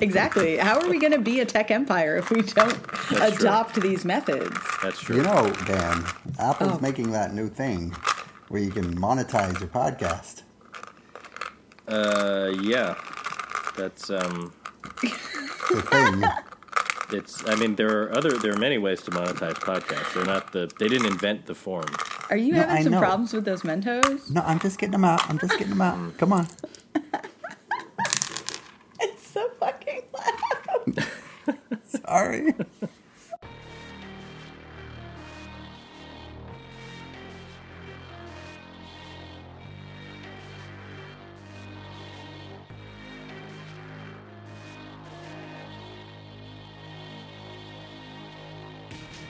[0.00, 0.56] exactly.
[0.56, 3.46] How are we going to be a tech empire if we don't That's true.
[3.46, 4.56] adopt these methods?
[4.82, 5.16] That's true.
[5.16, 6.04] You know, Dan,
[6.38, 6.78] Apple's Oh.
[6.80, 7.90] making that new thing
[8.48, 10.42] where you can monetize your podcast.
[11.88, 12.94] uh, yeah,
[13.76, 14.52] that's um,
[15.02, 16.22] The thing.
[17.18, 17.46] it's.
[17.48, 18.30] I mean, there are other.
[18.38, 20.14] There are many ways to monetize podcasts.
[20.14, 20.70] They're not the.
[20.78, 21.86] They didn't invent the form.
[22.28, 23.00] Are you No, having I some know.
[23.00, 24.30] problems with those Mentos?
[24.30, 25.28] no, I'm just getting them out.
[25.28, 26.16] I'm just getting them out.
[26.18, 26.46] Come on.
[29.02, 30.69] It's so fucking loud.
[31.84, 32.54] Sorry.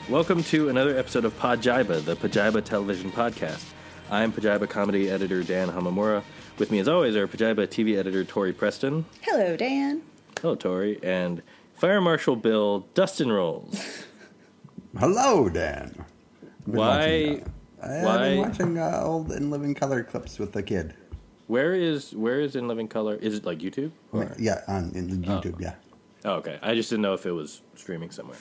[0.09, 3.64] Welcome to another episode of Pajiba, the Pajiba television podcast.
[4.10, 6.24] I'm Pajiba comedy editor Dan Hamamura.
[6.59, 9.04] With me, as always, are Pajiba TV editor Tori Preston.
[9.23, 10.02] Hello, Dan.
[10.40, 11.42] Hello, Tori, and
[11.74, 14.04] Fire Marshal Bill Dustin Rowles.
[14.98, 16.04] Hello, Dan.
[16.64, 17.45] Why- watching,
[17.82, 20.95] uh, I've been watching uh, old In Living Color clips with the kid.
[21.46, 23.16] Where is Where is In Living Color?
[23.16, 23.90] Is it like YouTube?
[24.12, 24.34] Or?
[24.38, 25.60] Yeah, on in YouTube.
[25.60, 25.74] Yeah,
[26.24, 26.59] Oh, okay.
[26.62, 28.38] I just didn't know if it was streaming somewhere.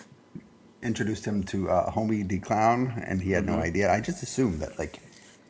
[0.84, 3.56] introduced him to uh, Homie D Clown, and he had Mm-hmm.
[3.56, 3.92] no idea.
[3.92, 5.00] I just assumed that like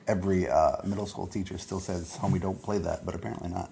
[0.07, 3.71] every uh, middle school teacher still says, "Homie, don't play that," but apparently not.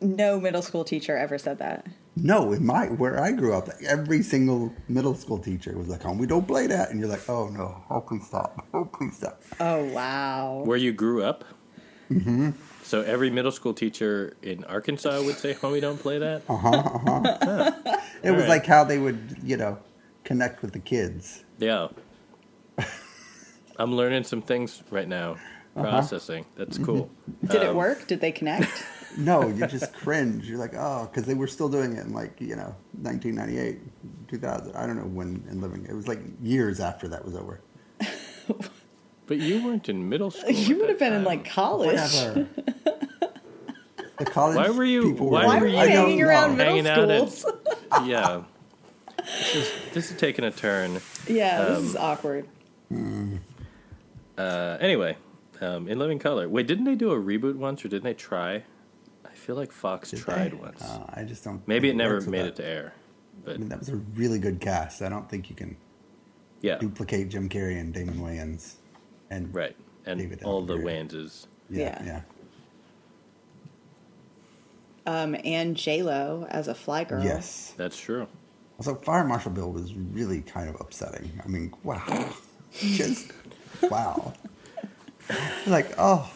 [0.00, 1.86] No middle school teacher ever said that.
[2.16, 6.02] No, in my where I grew up, like, every single middle school teacher was like,
[6.02, 9.42] "Homie, don't play that," and you're like, "Oh no, oh please stop, oh please stop."
[9.60, 10.62] Oh, wow.
[10.64, 11.44] Where you grew up?
[12.10, 12.50] Mm-hmm.
[12.82, 17.72] So every middle school teacher in Arkansas would say, "Homie, don't play that." Uh huh.
[18.22, 18.48] It was right.
[18.48, 19.78] like how they would, you know,
[20.24, 21.44] connect with the kids.
[21.58, 21.88] Yeah.
[23.78, 25.36] I'm learning some things right now.
[25.74, 26.46] Processing.
[26.56, 27.10] That's cool.
[27.44, 28.06] Did it Um, work?
[28.06, 28.70] Did they connect?
[29.16, 30.48] No, you just cringe.
[30.48, 33.80] You're like, oh, because they were still doing it in like you know 1998,
[34.28, 34.76] 2000.
[34.76, 35.86] I don't know when in living.
[35.88, 37.60] It was like years after that was over.
[39.26, 40.50] But you weren't in middle school.
[40.52, 41.96] you would have that been in like college.
[41.96, 42.46] Whatever.
[44.18, 44.56] the college.
[44.56, 46.86] Why were you- People why were, were were you you I hanging around middle Hanging
[46.86, 47.54] out at- schools?
[48.06, 48.42] Yeah.
[49.18, 51.00] This is, this is taking a turn.
[51.26, 52.46] yeah, this Um, is awkward.
[54.38, 55.16] Uh, anyway,
[55.60, 56.48] um, in Living Color.
[56.48, 58.62] Wait, didn't they do a reboot once, or didn't they try?
[59.46, 60.56] I feel like Fox Did tried they?
[60.56, 60.82] once.
[60.82, 61.62] Uh, I just don't.
[61.68, 62.94] Maybe it think never made it to air.
[63.44, 65.02] But I mean, that was a really good cast.
[65.02, 65.76] I don't think you can
[66.62, 68.72] yeah, duplicate Jim Carrey and Damon Wayans.
[69.30, 69.76] And right.
[70.04, 70.84] And David all the Attenborough.
[70.98, 71.46] Wanses.
[71.70, 72.04] yeah, Yeah.
[72.04, 72.20] yeah,
[75.06, 77.22] Um, and J Lo as a fly girl.
[77.22, 77.72] yes.
[77.76, 78.26] That's true.
[78.80, 81.30] Also, Fire Marshal Bill was really kind of upsetting.
[81.44, 82.32] I mean, wow,
[82.72, 83.30] just
[83.84, 84.32] wow.
[85.68, 86.28] Like, oh,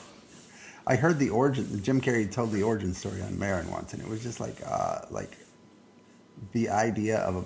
[0.86, 1.82] I heard the origin.
[1.82, 5.00] Jim Carrey told the origin story on Marin once, and it was just like, uh,
[5.10, 5.36] like
[6.52, 7.44] the idea of a.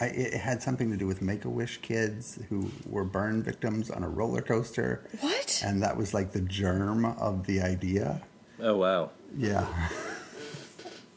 [0.00, 3.90] I, it had something to do with Make a Wish kids who were burn victims
[3.90, 5.62] on a roller coaster, What?
[5.64, 8.20] and that was like the germ of the idea.
[8.60, 9.10] Oh wow.
[9.36, 9.66] Yeah,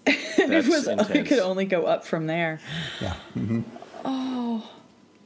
[0.05, 2.59] and it That's was it could only go up from there.
[3.01, 3.15] yeah.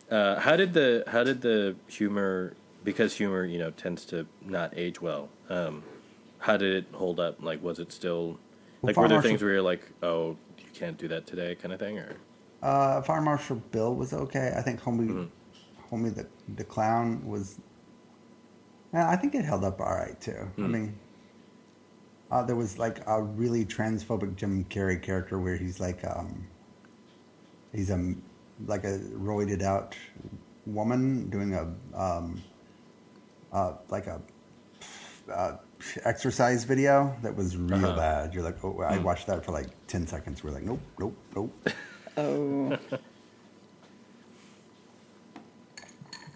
[0.09, 2.53] Uh, how did the how did the humor
[2.83, 5.29] because humor you know tends to not age well?
[5.51, 5.83] Um,
[6.39, 7.43] how did it hold up?
[7.43, 8.39] Like, was it still
[8.81, 11.55] like Fire were there Marshal- things where you're like, oh, you can't do that today,
[11.55, 12.15] kind of thing, or
[12.61, 14.53] Uh, Fire Marshal Bill was okay.
[14.55, 15.95] I think Homie, Mm-hmm.
[15.95, 16.25] Homie the
[16.55, 17.59] the clown was.
[18.93, 20.37] Yeah, I think it held up all right too.
[20.57, 20.71] I Hmm.
[20.71, 20.99] mean,
[22.31, 26.47] uh, there was like a really transphobic Jim Carrey character where he's like, um,
[27.73, 28.15] he's a
[28.67, 29.95] like a roided out
[30.65, 31.63] woman doing a
[31.97, 32.41] um,
[33.51, 34.21] uh, like a
[35.31, 35.57] uh,
[36.05, 37.95] exercise video that was real Uh-huh.
[37.95, 38.33] bad.
[38.33, 40.43] You're like, oh, I watched that for like ten seconds.
[40.43, 41.69] We're like, nope, nope, nope.
[42.17, 42.77] Oh,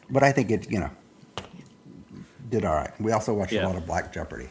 [0.09, 0.89] But I think it, you know,
[2.49, 2.91] did all right.
[3.01, 3.65] We also watched Yeah.
[3.65, 4.49] a lot of Black Jeopardy,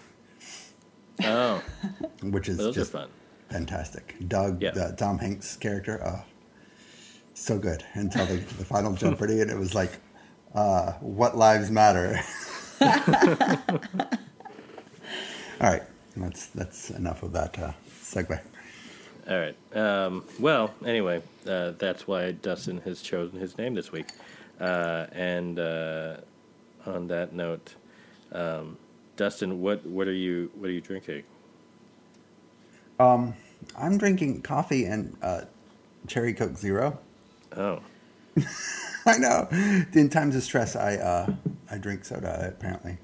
[1.24, 1.62] oh,
[2.22, 3.08] which is those just fun.
[3.50, 4.16] fantastic.
[4.28, 4.72] Doug, Yeah.
[4.72, 6.22] the Tom Hanks character, uh,
[7.34, 9.92] so good until the, the final Jeopardy, and it was like,
[10.54, 12.20] uh, what lives matter.
[15.60, 15.82] All right,
[16.16, 17.72] that's that's enough of that uh,
[18.02, 18.40] segue.
[19.28, 19.56] All right.
[19.74, 24.08] Um, well, anyway, uh, that's why Dustin has chosen his name this week.
[24.60, 26.16] Uh, and uh,
[26.86, 27.74] on that note,
[28.32, 28.76] um,
[29.16, 31.24] Dustin, what what are you what are you drinking?
[33.00, 33.34] Um,
[33.76, 35.42] I'm drinking coffee and uh,
[36.06, 36.98] cherry Coke Zero.
[37.56, 37.80] Oh,
[39.06, 39.48] I know.
[39.92, 41.32] In times of stress, I uh,
[41.70, 42.52] I drink soda.
[42.56, 42.98] Apparently,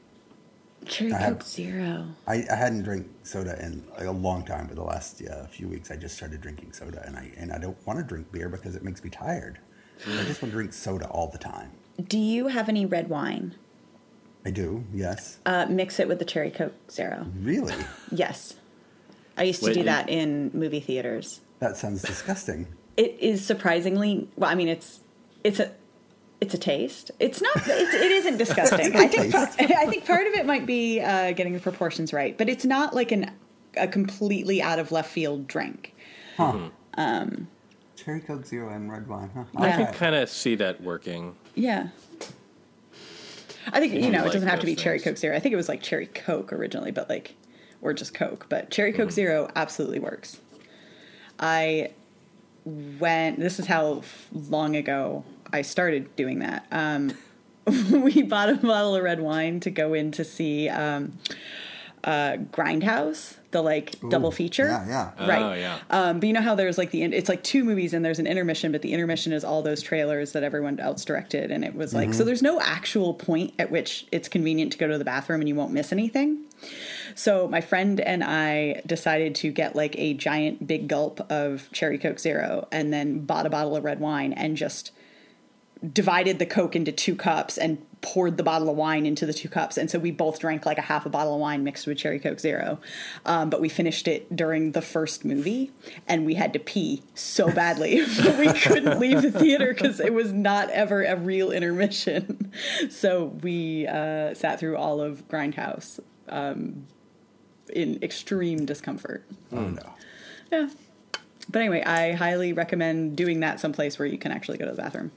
[0.91, 2.09] Cherry I Coke have- Zero.
[2.27, 5.69] I, I hadn't drank soda in like, a long time, but the last uh, few
[5.69, 8.49] weeks I just started drinking soda, and I and I don't want to drink beer
[8.49, 9.59] because it makes me tired.
[10.07, 11.71] I just want to drink soda all the time.
[12.03, 13.55] Do you have any red wine?
[14.45, 15.39] I do, yes.
[15.45, 17.27] Uh, mix it with the Cherry Coke Zero.
[17.41, 17.75] Really?
[18.11, 18.55] Yes.
[19.37, 21.41] I used to Wait, do and- that in movie theaters.
[21.61, 22.67] That sounds disgusting.
[22.97, 24.51] It is surprisingly well.
[24.51, 25.01] I mean, it's
[25.45, 25.71] it's a
[26.41, 27.11] it's a taste.
[27.19, 27.57] It's not.
[27.57, 28.97] It's, it isn't disgusting.
[28.97, 29.33] I think.
[29.33, 29.61] taste.
[29.61, 32.95] I think part of it might be uh, getting the proportions right, but it's not
[32.95, 33.31] like an
[33.77, 35.95] a completely out of left field drink.
[36.37, 36.53] Huh.
[36.53, 36.67] Hmm.
[36.95, 37.49] Um,
[37.97, 39.45] cherry Coke Zero and red wine, huh?
[39.57, 41.37] I can kind of see that working.
[41.55, 41.89] Yeah.
[43.73, 45.01] I think you You know like it doesn't have to be those cherry.
[45.01, 45.37] Coke Zero.
[45.37, 47.37] I think it was like cherry Coke originally, but like
[47.83, 48.47] or just Coke.
[48.49, 49.15] But cherry Coke hmm.
[49.15, 50.41] Zero absolutely works.
[51.39, 51.93] I
[52.65, 53.39] went.
[53.39, 54.03] This is how
[54.33, 56.67] long ago I started doing that.
[56.70, 57.12] Um,
[57.91, 61.19] we bought a bottle of red wine to go in to see um,
[62.05, 64.67] uh, Grindhouse, the like double feature.
[64.67, 65.29] Yeah, yeah.
[65.29, 65.43] Right.
[65.43, 65.79] Oh, yeah.
[65.91, 68.19] Um, but you know how there's like the in- it's like two movies and there's
[68.19, 71.75] an intermission, but the intermission is all those trailers that everyone else directed, and it
[71.75, 75.05] was like so there's no actual point at which it's convenient to go to the
[75.05, 76.44] bathroom and you won't miss anything.
[77.14, 81.99] So my friend and I decided to get like a giant big gulp of cherry
[81.99, 84.93] coke zero and then bought a bottle of red wine and just
[85.93, 89.49] divided the coke into two cups and poured the bottle of wine into the two
[89.49, 89.77] cups.
[89.77, 92.19] And so we both drank like a half a bottle of wine mixed with cherry
[92.19, 92.79] coke zero.
[93.25, 95.71] Um, but we finished it during the first movie
[96.06, 100.12] and we had to pee so badly but we couldn't leave the theater because it
[100.12, 102.53] was not ever a real intermission.
[102.91, 106.87] So we uh, sat through all of grindhouse um,
[107.73, 109.25] in extreme discomfort.
[109.53, 109.82] Oh no.
[110.50, 110.69] yeah.
[111.49, 114.82] But anyway i highly recommend doing that someplace where you can actually go to the
[114.82, 115.11] bathroom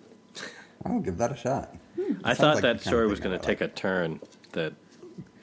[0.86, 1.76] I'll give that a shot.
[2.24, 4.20] I thought like that story was going to take a turn
[4.54, 4.74] that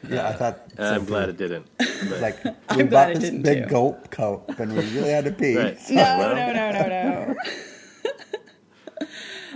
[0.09, 0.61] Yeah, I thought.
[0.77, 1.67] and I'm glad it didn't.
[1.79, 3.71] But, Like we I'm glad bought it this didn't, big too.
[3.71, 5.57] gulp coke, and we really had to pee.
[5.57, 5.79] right.
[5.91, 7.37] No, Well, no, no, no, no.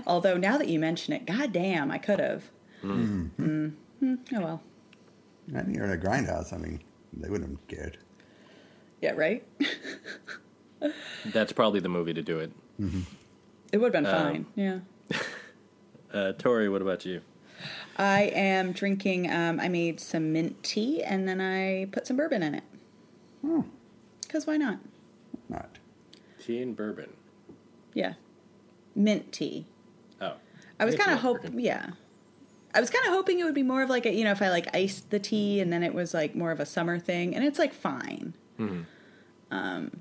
[0.07, 2.45] Although now that you mention it, goddamn, I could have.
[2.83, 3.73] Mm.
[4.35, 4.63] Oh well.
[5.55, 6.53] And you're in a grindhouse.
[6.53, 6.81] I mean,
[7.15, 7.99] they wouldn't have cared.
[9.01, 9.43] Yeah, right.
[11.27, 12.53] That's probably the movie to do it.
[13.73, 14.47] It would have been Um, fine.
[14.55, 15.19] Yeah.
[16.15, 17.21] Uh, Tori, what about you?
[17.97, 19.31] I am drinking.
[19.31, 22.65] Um, I made some mint tea and then I put some bourbon in it.
[24.23, 24.79] Because why not?
[25.49, 25.79] Not.
[26.43, 27.11] Tea and bourbon.
[27.95, 28.15] Yeah,
[28.95, 29.67] mint tea.
[30.21, 30.35] Oh.
[30.79, 31.61] I was kind of you hoping.
[31.61, 31.91] Yeah.
[32.75, 34.43] I was kind of hoping it would be more of like a, you know, if
[34.43, 37.35] I like iced the tea and then it was like more of a summer thing,
[37.35, 38.35] and it's like fine.
[39.51, 40.01] Um,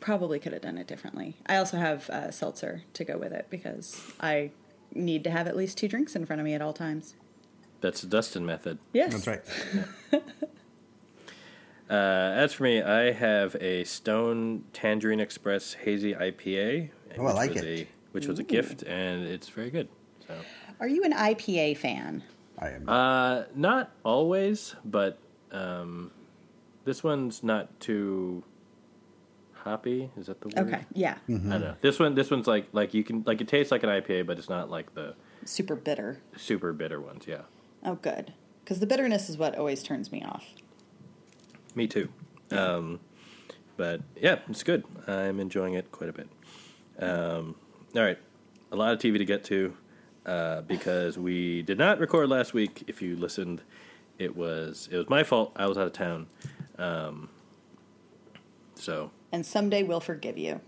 [0.00, 1.36] probably could have done it differently.
[1.46, 4.50] I also have uh, seltzer to go with it because I
[4.94, 7.14] need to have at least two drinks in front of me at all times.
[7.80, 8.78] That's the Dustin method.
[8.92, 9.26] Yes, That's
[10.12, 10.22] right.
[11.90, 16.90] Uh, as for me, I have a Stone Tangerine Express Hazy IPA.
[17.16, 17.66] Oh, I which like was it.
[17.66, 19.88] A, which was a gift, and it's very good.
[20.26, 20.34] So,
[20.80, 22.22] Are you an IPA fan?
[22.58, 22.88] I am.
[22.88, 25.18] uh, not always, but
[25.50, 26.10] um,
[26.84, 28.44] this one's not too
[29.68, 30.10] hoppy.
[30.16, 30.68] Is that the word?
[30.68, 31.74] Okay, yeah, I don't know.
[31.80, 34.38] This one, this one's like like you can like it tastes like an IPA, but
[34.38, 36.20] it's not like the super bitter.
[36.36, 37.24] super bitter ones.
[37.26, 37.42] Yeah,
[37.84, 38.32] Oh, good.
[38.64, 40.44] Because the bitterness is what always turns me off.
[41.74, 42.08] me too.
[42.50, 43.00] Um,
[43.76, 44.84] but yeah, it's good.
[45.06, 46.28] I'm enjoying it quite a bit.
[46.98, 47.54] Um,
[47.94, 48.18] all right,
[48.72, 49.74] a lot of TV to get to
[50.26, 52.84] uh, because we did not record last week.
[52.88, 53.62] If you listened,
[54.18, 55.52] it was it was my fault.
[55.56, 56.26] I was out of town.
[56.78, 57.28] Um,
[58.74, 60.60] so And someday we'll forgive you.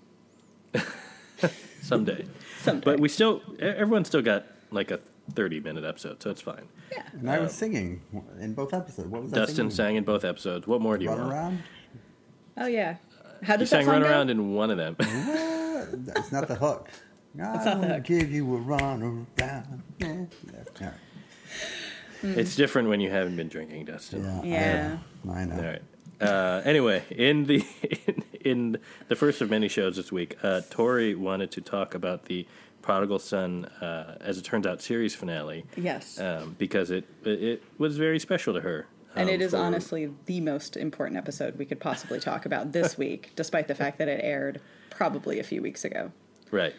[1.83, 2.27] someday,
[2.63, 2.85] Someday.
[2.85, 4.99] but we still e- everyone still got like a
[5.35, 6.69] 30 minute episode, so it's fine.
[6.93, 7.03] yeah.
[7.13, 8.03] and I was singing
[8.41, 9.09] in both episodes.
[9.09, 9.71] What was Dustin singing?
[9.71, 10.67] sang in both episodes.
[10.67, 11.33] What more do you Run want?
[11.33, 11.63] around.
[12.59, 12.97] Oh yeah.
[13.43, 14.09] How You does sang that song "Run go?
[14.09, 14.97] Around" in one of them.
[14.99, 16.05] What?
[16.07, 16.89] That's not the hook.
[17.35, 19.27] I not the wanna give you a run around.
[19.39, 20.25] Yeah.
[20.81, 20.93] Yeah.
[22.23, 24.25] it's different when you haven't been drinking, Dustin.
[24.25, 24.43] Yeah.
[24.45, 24.99] Yeah.
[25.33, 25.55] I know.
[25.57, 25.83] All right.
[26.21, 27.65] Uh, anyway, in the
[28.07, 28.79] in, in
[29.09, 32.47] the first of many shows this week, uh, Tori wanted to talk about the
[32.83, 35.65] Prodigal Son, uh, as it turns out, series finale.
[35.77, 36.19] Yes.
[36.19, 38.87] Um, because it it was very special to her.
[39.17, 42.73] and um, it is for- honestly the most important episode we could possibly talk about
[42.73, 46.11] this week, despite the fact that it aired probably a few weeks ago.
[46.51, 46.75] right,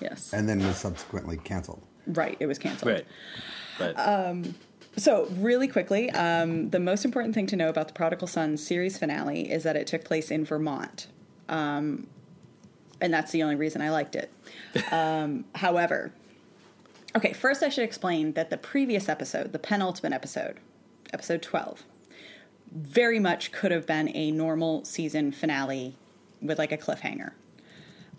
[0.00, 0.32] Yes.
[0.32, 1.82] And then was subsequently canceled.
[2.06, 2.36] right.
[2.40, 2.92] It was canceled.
[2.92, 3.06] right.
[3.78, 3.96] But
[4.98, 8.98] So, really quickly, um, the most important thing to know about the Prodigal Son series
[8.98, 11.06] finale is that it took place in Vermont.
[11.48, 12.08] Um,
[13.00, 14.30] and that's the only reason I liked it.
[14.92, 16.12] Um, however,
[17.16, 20.58] okay, first I should explain that the previous episode, the penultimate episode,
[21.12, 21.84] episode 12.
[22.70, 25.96] Very much could have been a normal season finale
[26.42, 27.32] with like a cliffhanger.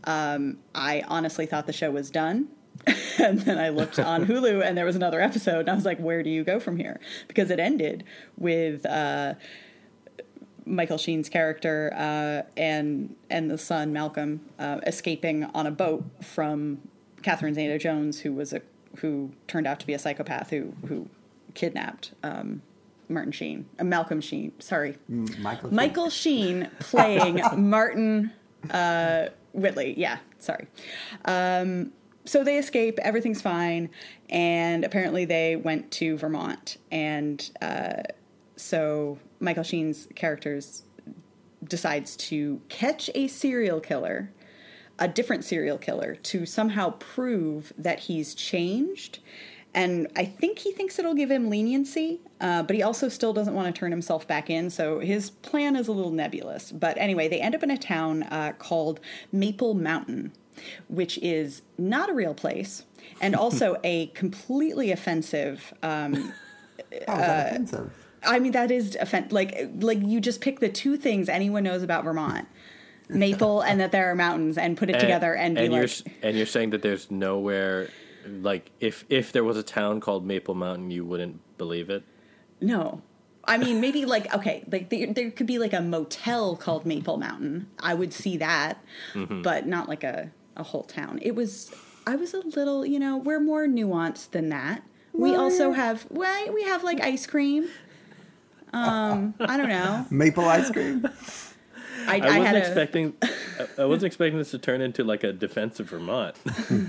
[0.05, 2.50] Um, I honestly thought the show was done.
[3.19, 6.00] and then I looked on Hulu and there was another episode, and I was like,
[6.00, 7.00] where do you go from here?
[7.27, 8.03] Because it ended
[8.38, 8.86] with.
[8.86, 9.36] Uh,
[10.65, 16.77] Michael Sheen's character uh, and and the son Malcolm uh, escaping on a boat from
[17.24, 18.62] Catherine Zeta-Jones, who was a
[18.98, 21.09] who turned out to be a psychopath who who
[21.55, 22.62] kidnapped um,
[23.07, 24.51] Martin Sheen, uh, Malcolm Sheen.
[24.59, 25.74] Sorry, Michael.
[25.74, 28.31] Michael Sheen playing Martin
[28.69, 29.95] uh, Whitly.
[29.98, 30.67] Yeah, sorry.
[31.25, 31.91] Um,
[32.29, 33.00] so they escape.
[33.00, 33.89] Everything's fine,
[34.29, 38.03] and apparently they went to Vermont, and uh,
[38.55, 40.83] so Michael Sheen's characters
[41.63, 44.31] decides to catch a serial killer,
[44.98, 49.19] a different serial killer, to somehow prove that he's changed.
[49.74, 53.53] And I think he thinks it'll give him leniency, uh, but he also still doesn't
[53.53, 54.69] want to turn himself back in.
[54.71, 56.71] So his plan is a little nebulous.
[56.71, 59.00] But anyway, they end up in a town uh, called
[59.31, 60.33] Maple Mountain,
[60.87, 62.83] which is not a real place
[63.21, 66.21] and also a completely offensive um, How
[66.91, 67.93] is that offensive?
[68.23, 71.83] I mean, that is offen- like like you just pick the two things anyone knows
[71.83, 72.47] about Vermont,
[73.07, 76.13] maple and that there are mountains, and put it together and be and like, you're
[76.21, 77.89] and you're saying that there's nowhere
[78.27, 82.03] like if if there was a town called Maple Mountain, you wouldn't believe it.
[82.61, 83.01] no.
[83.45, 87.17] I mean, maybe like okay, like there, there could be like a motel called Maple
[87.17, 87.67] Mountain.
[87.79, 88.77] I would see that,
[89.13, 89.41] Mm-hmm.
[89.41, 91.19] but not like a a whole town.
[91.21, 91.71] It was.
[92.07, 94.81] I was a little, you know, we're more nuanced than that.
[95.13, 97.67] We also have, well, we have like ice cream.
[98.73, 100.05] Um, I don't know.
[100.11, 101.07] Maple ice cream.
[102.07, 103.13] I, I, I, wasn't had expecting.
[103.21, 103.29] I-
[103.77, 106.35] I wasn't expecting this to turn into like a defense of Vermont.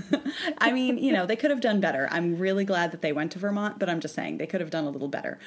[0.57, 2.07] I mean, you know, they could have done better.
[2.11, 4.69] I'm really glad that they went to Vermont, but I'm just saying they could have
[4.69, 5.37] done a little better.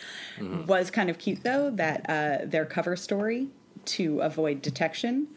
[0.66, 3.48] Was kind of cute though that uh, their cover story
[3.86, 5.28] to avoid detection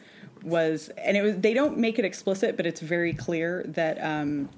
[0.47, 1.37] was, and it was.
[1.37, 4.49] They don't make it explicit, but it's very clear that um,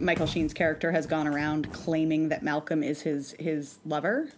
[0.00, 4.30] Michael Sheen's character has gone around claiming that Malcolm is his his lover.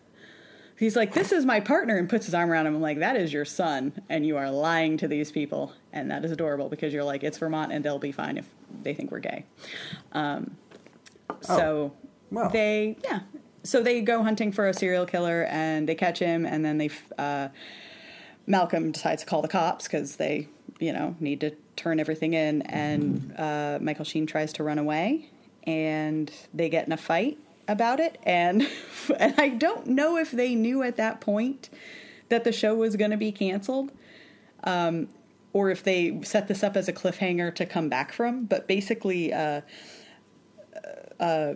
[0.79, 2.75] He's like, "This is my partner," and puts his arm around him.
[2.75, 6.25] I'm like, "That is your son, and you are lying to these people." And that
[6.25, 8.47] is adorable because you're like, "It's Vermont, and they'll be fine if
[8.83, 9.45] they think we're gay."
[10.13, 10.57] Um,
[11.41, 11.93] so
[12.31, 12.51] well.
[12.51, 13.21] they, yeah,
[13.63, 16.91] so they go hunting for a serial killer, and they catch him, and then they,
[17.19, 17.49] uh,
[18.47, 20.49] Malcolm decides to call the cops because they,
[20.79, 25.31] you know, need to turn everything in, and uh, Michael Sheen tries to run away,
[25.65, 28.69] and they get in a fight about it, and
[29.19, 31.71] and I don't know if they knew at that point
[32.29, 33.93] that the show was going to be canceled,
[34.65, 35.09] um,
[35.53, 38.45] or if they set this up as a cliffhanger to come back from.
[38.45, 39.63] But basically, uh,
[41.21, 41.55] uh,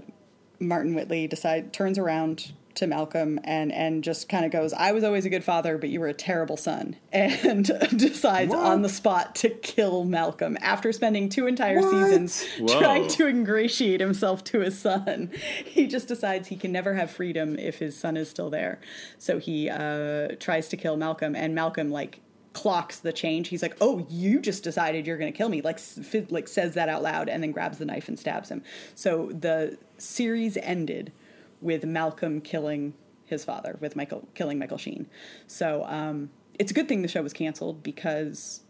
[0.59, 5.05] Martin Whitly decide turns around to Malcolm and and just kind of goes, "I was
[5.05, 7.65] always a good father, but you were a terrible son," and
[7.97, 8.59] decides What?
[8.65, 11.91] on the spot to kill Malcolm after spending two entire What?
[11.91, 12.79] seasons Whoa.
[12.81, 15.31] trying to ingratiate himself to his son.
[15.65, 18.81] He just decides he can never have freedom if his son is still there,
[19.19, 22.21] so he uh, tries to kill Malcolm, and Malcolm like
[22.53, 23.49] clocks the change.
[23.49, 26.49] He's like, "Oh, you just decided you're going to kill me." Like, s- fi- like
[26.49, 28.63] says that out loud, and then grabs the knife and stabs him.
[28.97, 31.13] So the series ended
[31.61, 35.07] with Malcolm killing his father, with Michael killing Michael Sheen.
[35.47, 38.63] So um, it's a good thing the show was canceled because.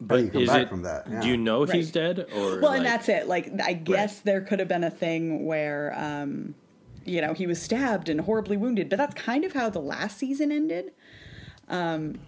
[0.00, 0.68] But you come is back it?
[0.68, 1.06] from that.
[1.08, 1.20] Yeah.
[1.20, 2.60] Do you know if he's dead or?
[2.60, 3.28] Well, and that's it.
[3.28, 6.56] Like, I guess there could have been a thing where, um,
[7.04, 10.18] you know, he was stabbed and horribly wounded, but that's kind of how the last
[10.18, 10.92] season ended.
[11.68, 12.18] Um,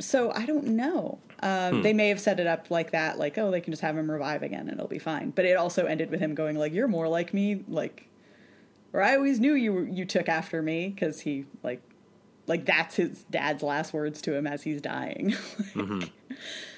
[0.00, 1.20] so I don't know.
[1.42, 3.96] Um, They may have set it up like that, like, oh, they can just have
[3.96, 5.30] him revive again and it'll be fine.
[5.30, 8.08] But it also ended with him going like, "You're more like me," like,
[8.92, 11.82] or I always knew you were, you took after me because he like,
[12.46, 15.34] like that's his dad's last words to him as he's dying.
[15.74, 16.10] Like,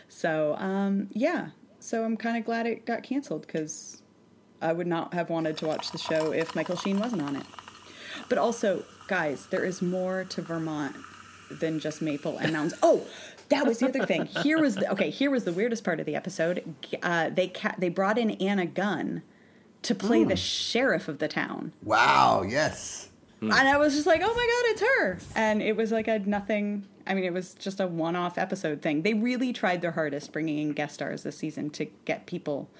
[0.09, 1.49] So um, yeah,
[1.80, 4.02] so I'm kind of glad it got canceled because
[4.62, 7.44] I would not have wanted to watch the show if Michael Sheen wasn't on it.
[8.28, 10.94] But also, guys, there is more to Vermont
[11.50, 12.75] than just maple and mountains.
[12.83, 13.06] Oh,
[13.49, 14.26] that was the other thing.
[14.26, 15.11] Here was the okay.
[15.11, 16.75] Here was the weirdest part of the episode.
[17.02, 19.23] Uh, they ca- they brought in Anna Gunn
[19.85, 21.73] to play the sheriff of the town.
[21.83, 22.43] Wow.
[22.47, 23.09] Yes.
[23.41, 25.19] And I was just like, oh my god, it's her.
[25.37, 26.85] And it was like a nothing.
[27.07, 29.03] I mean, it was just a one off episode thing.
[29.03, 32.71] They really tried their hardest bringing in guest stars this season to get people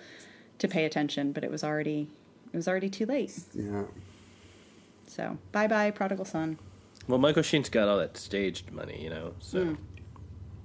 [0.59, 2.09] to pay attention, but it was already
[2.53, 3.39] it was already too late.
[3.53, 3.83] Yeah.
[5.07, 6.59] So bye bye, prodigal son.
[7.09, 9.35] Well, Michael Sheen's got all that staged money, you know.
[9.41, 9.75] So, Hmm.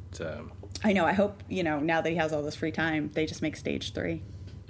[0.10, 0.54] it's, um,
[0.86, 1.06] I know.
[1.06, 3.58] I hope you know now that he has all this free time, they just make
[3.58, 4.22] stage three.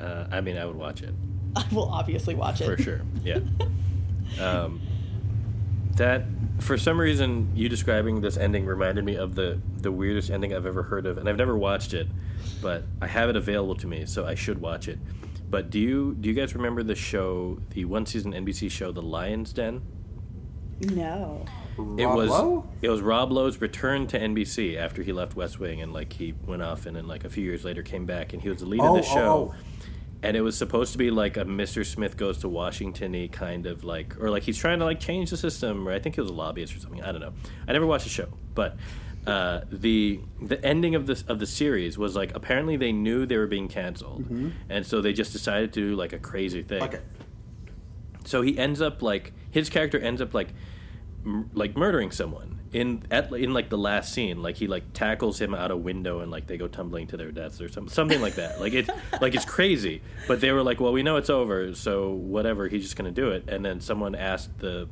[0.00, 1.14] uh, I mean, I would watch it.
[1.56, 3.00] I will obviously watch it for sure.
[3.22, 3.40] Yeah.
[4.40, 4.80] um,
[5.96, 6.24] that
[6.60, 10.66] for some reason you describing this ending reminded me of the the weirdest ending I've
[10.66, 12.06] ever heard of, and I've never watched it,
[12.62, 14.98] but I have it available to me, so I should watch it.
[15.50, 19.02] But do you do you guys remember the show, the one season NBC show, The
[19.02, 19.82] Lyon's Den?
[20.80, 21.44] No.
[21.98, 22.68] It was Lowe?
[22.82, 26.34] it was Rob Lowe's return to NBC after he left West Wing and like he
[26.46, 28.66] went off and then like a few years later came back and he was the
[28.66, 29.52] lead Oh, of the oh, show.
[29.52, 29.54] oh.
[30.22, 31.84] And it was supposed to be like a Mr.
[31.86, 35.30] Smith goes to Washington y kind of like or like he's trying to like change
[35.30, 37.02] the system or I think he was a lobbyist or something.
[37.02, 37.32] I don't know.
[37.66, 38.28] I never watched the show.
[38.54, 38.76] But
[39.26, 43.36] uh, the the ending of this of the series was like apparently they knew they
[43.38, 44.24] were being canceled,
[44.70, 46.82] and so they just decided to do like a crazy thing.
[46.82, 47.02] It.
[48.24, 50.48] So he ends up like his character ends up like
[51.24, 54.42] m- like murdering someone in at in like the last scene.
[54.42, 57.32] Like he like tackles him out a window and like they go tumbling to their
[57.32, 58.60] deaths or some, something like that.
[58.60, 58.88] Like it
[59.20, 60.02] like it's crazy.
[60.28, 62.68] But they were like, well, we know it's over, so whatever.
[62.68, 63.48] He's just gonna do it.
[63.48, 64.88] And then someone asked the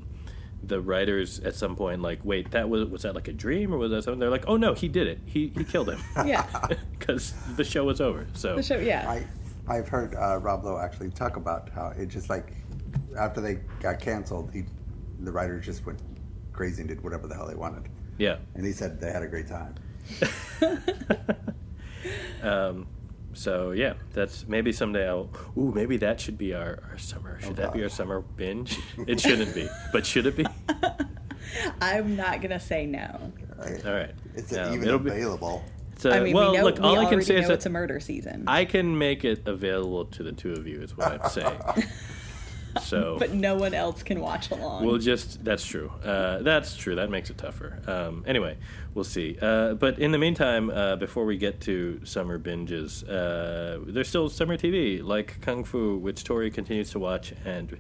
[0.61, 3.79] the writers at some point like, wait, that was was that like a dream or
[3.79, 4.19] was that something?
[4.19, 5.21] They're like, oh no, he did it.
[5.25, 6.45] He he killed him Yeah.
[6.99, 8.27] because the show was over.
[8.35, 9.09] So The show, yeah.
[9.09, 9.27] I
[9.73, 12.55] I've heard uh, Rob Lowe actually talk about how it just like
[13.17, 14.65] after they got canceled, he
[15.21, 16.01] the writers just went
[16.59, 17.88] crazy and did whatever the hell they wanted,
[18.19, 18.37] yeah.
[18.57, 19.75] and he said they had a great time.
[22.43, 22.87] Um,
[23.35, 25.29] so yeah, that's maybe someday I'll.
[25.57, 27.38] Ooh, maybe that should be our, our summer.
[27.41, 28.79] Should Oh, that be our summer binge?
[29.09, 30.47] It shouldn't be, but should it be?
[31.81, 33.33] I'm not gonna say no.
[33.59, 33.85] Right?
[33.87, 34.15] All right.
[34.37, 35.65] It's Um, even it'll be- available.
[35.99, 37.67] So, I mean, well, we know look, we all I can say know is it's
[37.67, 40.81] a murder season, I can make it available to the two of you.
[40.81, 41.61] Is what I'm saying.
[42.83, 44.85] So but no one else can watch along.
[44.85, 45.91] We'll just that's true.
[46.05, 46.95] Uh, that's true.
[46.95, 47.81] That makes it tougher.
[47.87, 48.57] Um, anyway,
[48.95, 49.37] we'll see.
[49.41, 54.29] Uh, but in the meantime, uh, before we get to summer binges, uh, there's still
[54.29, 57.79] summer TV like Kung Fu, which Tori continues to watch and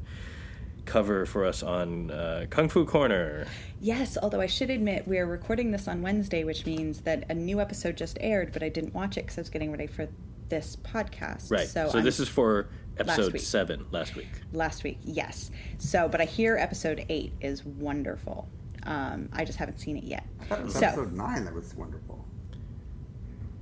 [0.84, 3.46] cover for us on uh, Kung Fu Corner.
[3.80, 7.60] Yes, although I should admit we're recording this on Wednesday, which means that a new
[7.60, 10.08] episode just aired, but I didn't watch it because I was getting ready for
[10.48, 11.50] this podcast.
[11.50, 11.68] Right.
[11.68, 12.68] So, So, I'm- this is for
[13.00, 13.42] episode week.
[13.42, 14.28] seven last week.
[14.52, 14.98] last week.
[15.02, 15.50] Yes.
[15.78, 18.48] So, but I hear episode eight is wonderful.
[18.84, 20.24] Um, I just haven't seen it yet.
[20.40, 22.24] I thought it was So, episode nine that was wonderful.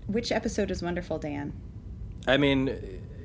[0.06, 1.52] which episode is wonderful, Dan?
[2.26, 2.68] I mean,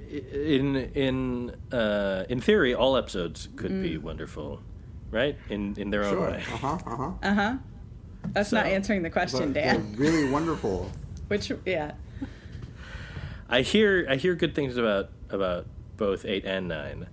[0.10, 4.62] in in uh, in theory, all episodes could be wonderful,
[5.12, 5.38] right?
[5.50, 6.44] In in their own way.
[6.54, 6.78] Uh huh.
[6.86, 7.12] Uh huh.
[7.24, 7.58] Uh huh.
[8.34, 9.96] That's not answering the question, They're Dan.
[9.98, 10.92] really wonderful.
[11.28, 11.94] Which, yeah.
[13.50, 15.66] I hear I hear good things about about
[16.02, 17.06] both eight and nine,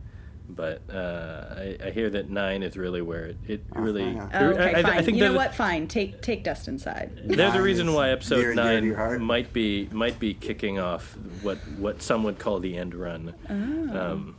[0.48, 4.16] but uh, I, I hear that nine is really where it, it really.
[4.16, 4.28] Uh-huh.
[4.32, 4.98] Oh, okay, I, I, fine.
[4.98, 5.54] I think you know what?
[5.54, 5.88] Fine.
[5.88, 7.20] Take take Dustin's side.
[7.22, 11.18] There's a reason why episode and dear nine your might be might be kicking off
[11.42, 14.00] what what some would call the end run, Oh.
[14.00, 14.36] um,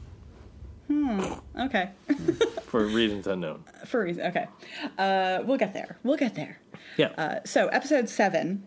[1.59, 1.91] Okay.
[2.63, 3.63] for reasons unknown.
[3.85, 4.25] For a reason.
[4.25, 4.47] Okay.
[4.97, 5.99] Uh, we'll get there.
[6.03, 6.59] We'll get there.
[6.97, 7.09] Yeah.
[7.15, 8.63] Uh, so episode seven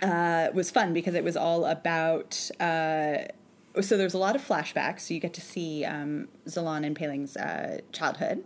[0.00, 2.48] uh, was fun because it was all about.
[3.80, 5.00] So there's a lot of flashbacks.
[5.00, 8.44] So you get to see um, Zhilan and Pei Ling's uh, childhood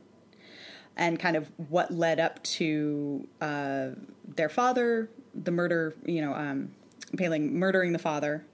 [0.96, 3.88] and kind of what led up to uh,
[4.36, 5.94] their father, the murder.
[6.04, 6.70] You know, um,
[7.16, 8.44] Paling murdering the father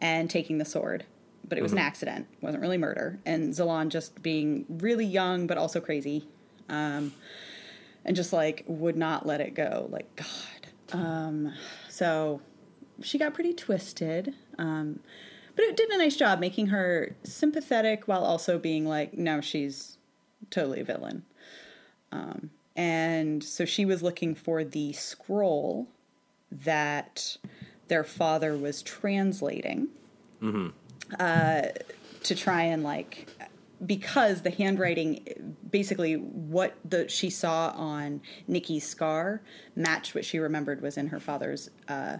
[0.00, 1.04] and taking the sword.
[1.46, 2.26] But it was an accident.
[2.32, 3.18] It wasn't really murder.
[3.26, 6.26] And Zhilan just being really young, but also crazy.
[6.68, 7.12] Um,
[8.04, 9.88] and just like would not let it go.
[9.90, 10.98] Like God.
[10.98, 11.52] Um,
[11.88, 12.40] so
[13.02, 14.34] she got pretty twisted.
[14.58, 15.00] Um,
[15.54, 19.98] but it did a nice job making her sympathetic while also being like, no, she's
[20.50, 21.24] totally a villain.
[22.10, 25.88] Um, and so she was looking for the scroll
[26.50, 27.36] that
[27.88, 29.88] their father was translating
[31.18, 31.62] uh,
[32.22, 33.28] to try and like
[33.84, 39.42] because the handwriting basically what the she saw on Nikki's scar
[39.74, 42.18] matched what she remembered was in her father's uh,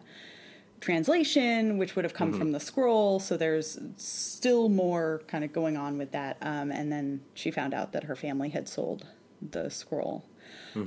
[0.83, 3.18] translation, which would have come from the scroll.
[3.21, 6.37] So there's still more kind of going on with that.
[6.42, 9.07] Um, and then she found out that her family had sold
[9.40, 10.25] the scroll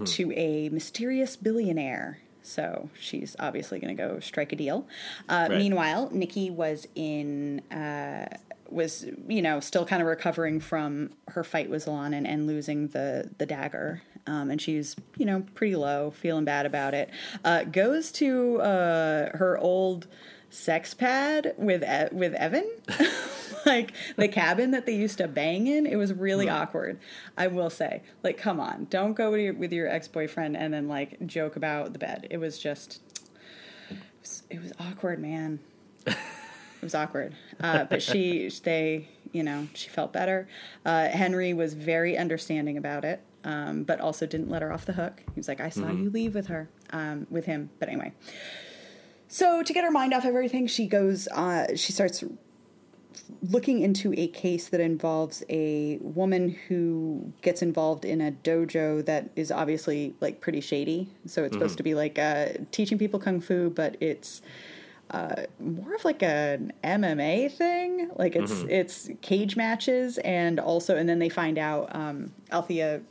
[0.05, 2.19] to a mysterious billionaire.
[2.43, 4.87] So she's obviously going to go strike a deal.
[5.27, 5.57] Uh, Right.
[5.57, 7.61] Meanwhile, Nikki was in.
[7.71, 8.27] Uh,
[8.67, 12.87] was you know still kind of recovering from her fight with Zhilan and, and losing
[12.89, 17.09] the the dagger, um, and she's you know pretty low, feeling bad about it.
[17.43, 20.07] Uh, goes to uh, her old
[20.49, 22.69] sex pad with E- with Evan,
[23.65, 25.85] like the cabin that they used to bang in.
[25.85, 26.99] It was really awkward,
[27.37, 28.01] I will say.
[28.23, 31.55] Like, come on, don't go with your, with your ex boyfriend and then like joke
[31.55, 32.27] about the bed.
[32.29, 33.01] It was just,
[33.89, 35.59] it was, it was awkward, man.
[36.81, 37.33] It was awkward.
[37.59, 40.47] Uh, but she, they, you know, she felt better.
[40.85, 44.93] Uh, Henry was very understanding about it, um, but also didn't let her off the
[44.93, 45.21] hook.
[45.33, 48.11] He was like, "I saw you leave with her, um, with him." But anyway,
[49.27, 51.27] so to get her mind off of everything, she goes.
[51.29, 52.23] Uh, she starts
[53.41, 59.29] looking into a case that involves a woman who gets involved in a dojo that
[59.35, 61.09] is obviously like pretty shady.
[61.25, 64.41] So it's supposed to be like uh, teaching people kung fu, but it's
[65.11, 68.09] uh, more of like an MMA thing.
[68.15, 73.01] Like it's it's cage matches, and also, and then they find out um, Althea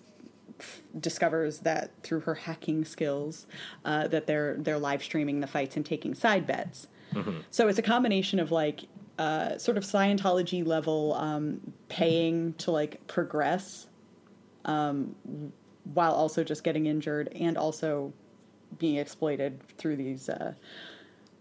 [0.98, 3.46] discovers that through her hacking skills
[3.84, 6.88] uh, that they're they're live streaming the fights and taking side bets.
[7.50, 8.80] So it's a combination of like
[9.18, 13.86] uh, sort of Scientology level um, paying to like progress,
[14.64, 15.14] um,
[15.92, 18.12] while also just getting injured and also
[18.78, 20.54] being exploited through these uh,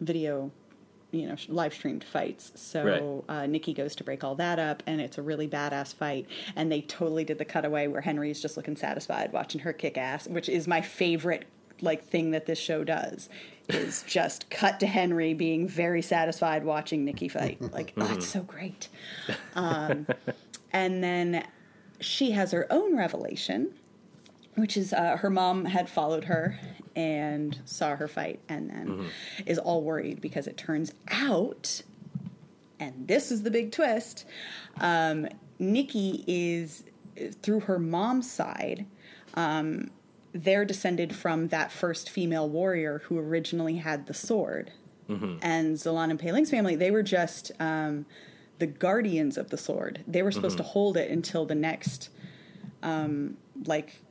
[0.01, 0.51] video,
[1.13, 2.51] you know, live streamed fights.
[2.55, 6.25] So uh, Nikki goes to break all that up, and it's a really badass fight.
[6.55, 10.27] And they totally did the cutaway where Henry's just looking satisfied watching her kick ass,
[10.27, 11.45] which is my favorite
[11.81, 13.29] like thing that this show does
[13.69, 17.61] is just cut to Henry being very satisfied watching Nikki fight.
[17.61, 18.89] Like, oh, it's so great.
[19.55, 20.07] Um,
[20.71, 21.45] and then
[21.99, 23.71] she has her own revelation,
[24.55, 26.59] which is uh, her mom had followed her
[26.95, 29.09] and saw her fight and then
[29.45, 31.81] is all worried because it turns out,
[32.79, 34.25] and this is the big twist,
[34.79, 35.27] um,
[35.59, 36.83] Nikki is
[37.41, 38.85] through her mom's side.
[39.35, 39.89] Um,
[40.33, 44.71] they're descended from that first female warrior who originally had the sword.
[45.41, 48.05] And Zhilan and Pei Ling's family, they were just um,
[48.59, 50.03] the guardians of the sword.
[50.07, 52.09] They were supposed to hold it until the next,
[52.81, 54.01] um, like,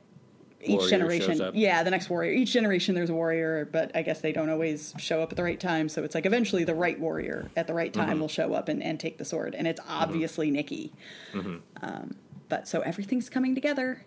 [0.63, 1.41] each Warrior shows generation.
[1.41, 1.53] up.
[1.55, 2.31] Yeah, the next warrior.
[2.33, 5.43] Each generation there's a warrior, but I guess they don't always show up at the
[5.43, 5.89] right time.
[5.89, 8.81] So it's like eventually the right warrior at the right time will show up and,
[8.81, 9.55] and take the sword.
[9.55, 10.93] And it's obviously Nikki.
[11.33, 12.15] Um,
[12.49, 14.03] but so everything's coming together.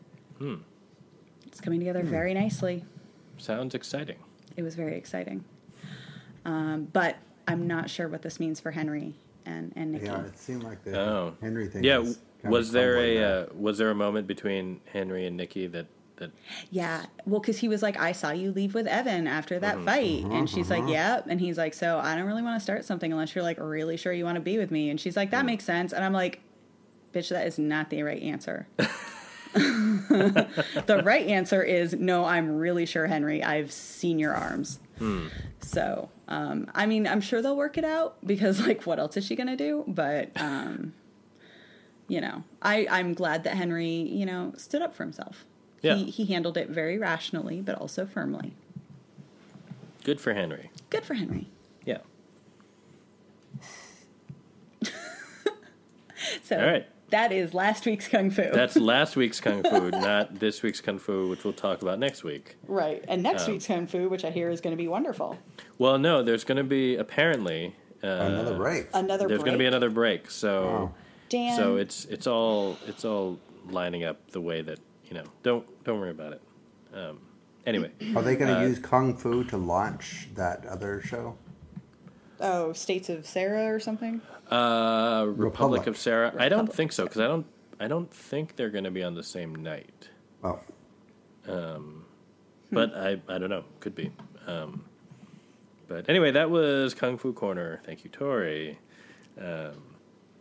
[1.47, 2.85] It's coming together very nicely.
[3.39, 4.17] Sounds exciting.
[4.57, 5.45] It was very exciting.
[6.45, 7.17] Um, but
[7.49, 9.15] I'm not sure what this means for Henry
[9.45, 10.07] and, and Nikki.
[10.07, 11.85] Yeah, it seemed like the Oh, Henry thing.
[11.85, 15.87] Yeah, was, was there a uh, was there a moment between Henry and Nikki that
[16.17, 16.31] that
[16.71, 19.85] Yeah, well, because he was like, I saw you leave with Evan after that mm-hmm.
[19.85, 20.23] fight.
[20.23, 20.45] And mm-hmm.
[20.47, 20.91] she's like, mm-hmm.
[20.91, 21.27] Yep.
[21.29, 23.97] And he's like, So I don't really want to start something unless you're like really
[23.97, 24.91] sure you want to be with me.
[24.91, 25.47] And she's like, That mm.
[25.47, 25.93] makes sense.
[25.93, 26.41] And I'm like,
[27.13, 28.67] Bitch, that is not the right answer.
[29.57, 33.43] the right answer is no, I'm really sure, Henry.
[33.43, 34.81] I've seen your arms.
[34.99, 35.29] Hmm.
[35.61, 39.27] So, um, I mean, I'm sure they'll work it out because, like, what else is
[39.27, 39.85] she going to do?
[39.87, 40.95] But, um,
[42.09, 45.45] you know, I, I'm glad that Henry, you know, stood up for himself.
[45.87, 45.95] Yeah.
[45.97, 48.53] He, he handled it very rationally, but also firmly.
[50.05, 50.71] good for Henry?
[50.91, 51.49] Good for Henry.
[51.85, 51.99] Yeah.
[56.43, 56.87] So, All right.
[57.11, 58.43] that is last week's Kung Fu.
[58.53, 62.25] That's last week's kung fu, not this week's kung fu, which we'll talk about next
[62.25, 62.57] week.
[62.67, 63.05] right.
[63.07, 65.39] And next Um, week's Kung Fu, which I hear is going to be wonderful.
[65.79, 68.87] Well, no, there's going to be apparently uh, Another break.
[68.95, 70.95] Another There's going to be another break, so Wow.
[71.29, 71.57] Dan.
[71.57, 75.25] so it's it's all it's all lining up the way that you know.
[75.43, 76.43] Don't don't worry about it.
[76.95, 77.21] Um,
[77.67, 81.37] anyway, Are they going to uh, use Kung Fu to launch that other show?
[82.41, 84.21] Oh, States of Sarah or something?
[84.51, 85.87] uh, Republic, Republic.
[85.87, 86.35] of Sarah.
[86.39, 87.47] I don't think so because I don't
[87.81, 90.09] I don't think they're going to be on the same night.
[90.45, 90.61] Oh,
[91.49, 92.05] Um,
[92.71, 93.65] But I I don't know.
[93.81, 94.11] Could be.
[94.47, 94.85] Um,
[95.89, 97.81] but anyway, that was Kung Fu Corner.
[97.85, 98.79] Thank you, Tori.
[99.41, 99.73] Um,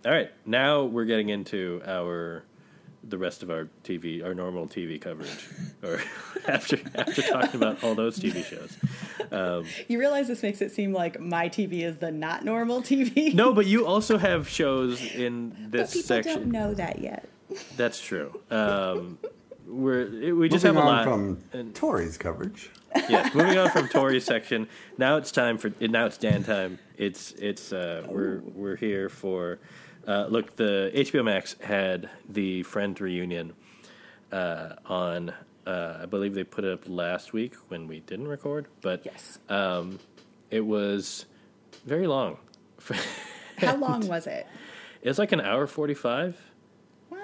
[0.05, 2.43] all right, now we're getting into our
[3.07, 5.47] the rest of our TV, our normal TV coverage,
[5.83, 6.01] or
[6.47, 8.75] after after talking about all those TV shows.
[9.87, 13.33] You realize this makes it seem like my TV is the not normal TV?
[13.33, 16.33] No, but you also have shows in but this people section.
[16.43, 17.27] don't know that yet.
[17.77, 18.39] That's true.
[18.49, 19.19] Um,
[19.67, 21.03] we're we just moving have a on lot.
[21.03, 22.69] from and- Tori's coverage.
[23.09, 24.67] yes, moving on from Tori's section.
[24.97, 26.79] Now it's time for now it's Dan time.
[26.97, 29.59] It's it's uh, we're we're here for
[30.07, 30.55] uh, look.
[30.55, 33.53] The HBO Max had the Friends reunion
[34.31, 35.33] uh, on.
[35.65, 39.39] Uh, I believe they put it up last week when we didn't record, but Yes.
[39.49, 39.97] um,
[40.51, 41.25] it was
[41.85, 42.37] very long.
[43.57, 44.45] How long was it?
[45.01, 46.39] It's like an hour forty five.
[47.09, 47.21] What?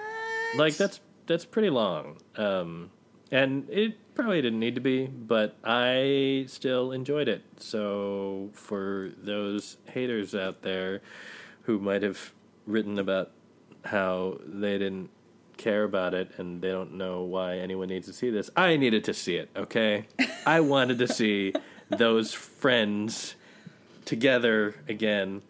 [0.55, 2.17] Like that's that's pretty long.
[2.35, 2.89] Um,
[3.31, 7.43] and it probably didn't need to be, but I still enjoyed it.
[7.57, 11.01] So for those haters out there
[11.63, 12.33] who might have
[12.71, 13.31] written about
[13.85, 15.09] how they didn't
[15.57, 19.03] care about it and they don't know why anyone needs to see this, I needed
[19.05, 20.07] to see it, okay?
[20.45, 21.53] I wanted to see
[21.89, 23.35] those friends
[24.05, 25.41] together again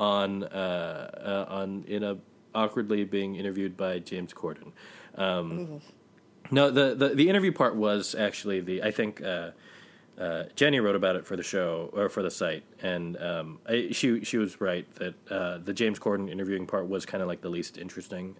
[0.00, 2.16] on uh, uh on in a
[2.54, 4.72] awkwardly being interviewed by James Corden.
[5.16, 5.80] Um,
[6.50, 9.50] no, the, the the interview part was actually the I think uh,
[10.18, 13.88] uh, Jenny wrote about it for the show or for the site, and um, I,
[13.92, 17.40] she she was right that uh, the James Corden interviewing part was kind of like
[17.40, 18.36] the least interesting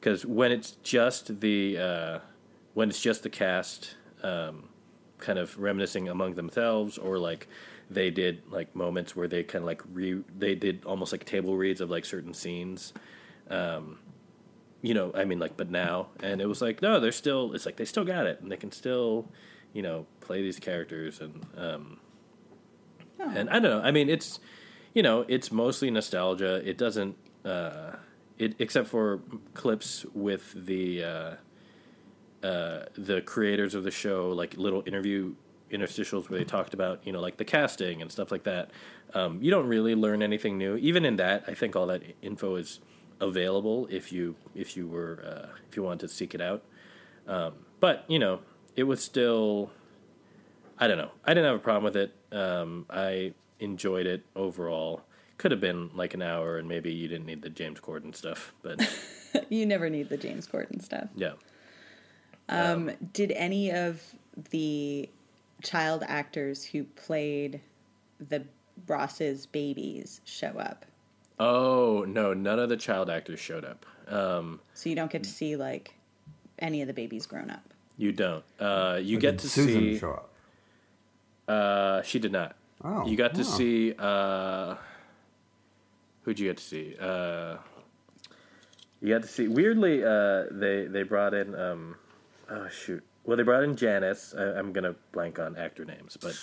[0.00, 2.18] because when it's just the uh,
[2.74, 4.68] when it's just the cast um,
[5.18, 7.46] kind of reminiscing among themselves or like
[7.90, 11.56] they did like moments where they kind of like re they did almost like table
[11.56, 12.92] reads of like certain scenes
[13.50, 13.98] um,
[14.82, 17.66] you know i mean like but now and it was like no they're still it's
[17.66, 19.28] like they still got it and they can still
[19.72, 21.98] you know play these characters and um,
[23.22, 23.30] Oh.
[23.36, 24.40] and i don't know i mean it's
[24.94, 27.92] you know it's mostly nostalgia it doesn't uh,
[28.38, 29.20] it except for
[29.52, 31.34] clips with the uh,
[32.42, 35.34] uh, the creators of the show, like little interview
[35.70, 38.70] interstitials where they talked about you know like the casting and stuff like that.
[39.12, 40.76] Um, you don't really learn anything new.
[40.76, 42.80] Even in that, I think all that info is
[43.20, 46.62] available if you if you were uh, if you wanted to seek it out.
[47.28, 48.40] Um, but you know,
[48.80, 49.70] it was still.
[50.78, 51.10] I don't know.
[51.26, 52.14] I didn't have a problem with it.
[52.32, 55.02] Um, I enjoyed it overall.
[55.36, 58.54] Could have been like an hour, and maybe you didn't need the James Corden stuff,
[58.62, 58.80] but
[59.50, 61.08] you never need the James Corden stuff.
[61.14, 61.32] yeah.
[62.48, 64.02] Um, did any of
[64.50, 65.08] the
[65.62, 67.60] child actors who played
[68.18, 68.44] the
[68.88, 70.86] Ross's babies show up?
[71.38, 73.84] Oh no, none of the child actors showed up.
[74.08, 75.94] Um, So you don't get to see like
[76.58, 77.69] any of the babies grown up.
[78.00, 78.42] You don't.
[78.58, 79.98] Uh, you Or get to Susan see.
[79.98, 80.30] show up.
[81.46, 82.56] Uh, she did not.
[82.82, 83.92] Oh, you got to see.
[83.98, 84.76] Uh,
[86.22, 86.96] who'd you get to see?
[86.98, 87.56] Uh,
[89.02, 89.48] you got to see.
[89.48, 91.54] Weirdly, uh, they they brought in.
[91.54, 91.96] Um,
[92.48, 93.02] oh shoot!
[93.24, 94.34] Well, they brought in Janice.
[94.36, 96.34] I, I'm gonna blank on actor names, but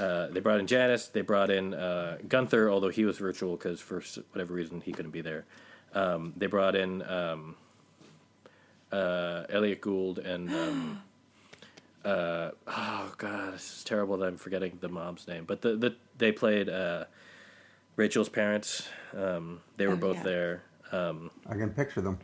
[0.00, 1.08] uh, they brought in Janice.
[1.08, 5.10] They brought in uh, Gunther, although he was virtual because for whatever reason he couldn't
[5.12, 5.46] be there.
[5.94, 7.56] Um, they brought in um,
[8.92, 10.48] uh, Elliot Gould and.
[10.50, 11.02] Um,
[12.04, 15.44] uh, oh god, this is terrible that I'm forgetting the mom's name.
[15.46, 17.04] But the, the they played uh,
[17.96, 18.88] Rachel's parents.
[19.16, 20.22] Um, they were Oh, both yeah.
[20.22, 20.62] there.
[20.92, 22.18] I can picture them.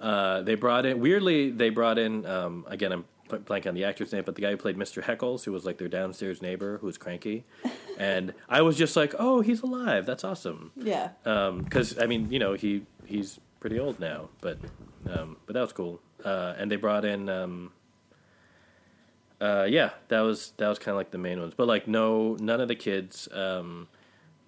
[0.00, 1.50] Uh, they brought in weirdly.
[1.50, 2.92] They brought in um, again.
[2.92, 5.02] I'm bl- blank on the actor's name, but the guy who played Mr.
[5.02, 7.44] Heckles, who was like their downstairs neighbor, who was cranky,
[7.98, 10.06] and I was just like, oh, he's alive.
[10.06, 10.70] That's awesome.
[10.76, 11.10] Yeah.
[11.24, 14.58] Because I mean, you know, he he's pretty old now, but
[15.10, 15.98] um, but that was cool.
[16.22, 17.72] Uh, and they brought in, um,
[19.40, 21.54] uh, yeah, that was that was kind of like the main ones.
[21.56, 23.26] But like, no, none of the kids.
[23.32, 23.88] Um,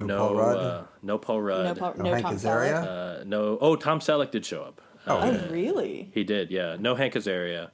[0.00, 0.57] No no, Paul Rudd?
[0.59, 1.64] Uh, no Paul Rudd.
[1.64, 2.85] No, Paul, No no, Hank Tom Azaria?
[2.85, 3.20] Selleck.
[3.20, 3.57] Uh, no.
[3.59, 4.83] Oh, Tom Selleck did show up.
[5.07, 6.11] Oh, Uh, Oh, really?
[6.12, 6.50] he did.
[6.50, 6.76] Yeah.
[6.79, 7.70] No Hank Azaria.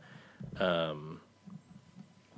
[0.61, 1.20] Um,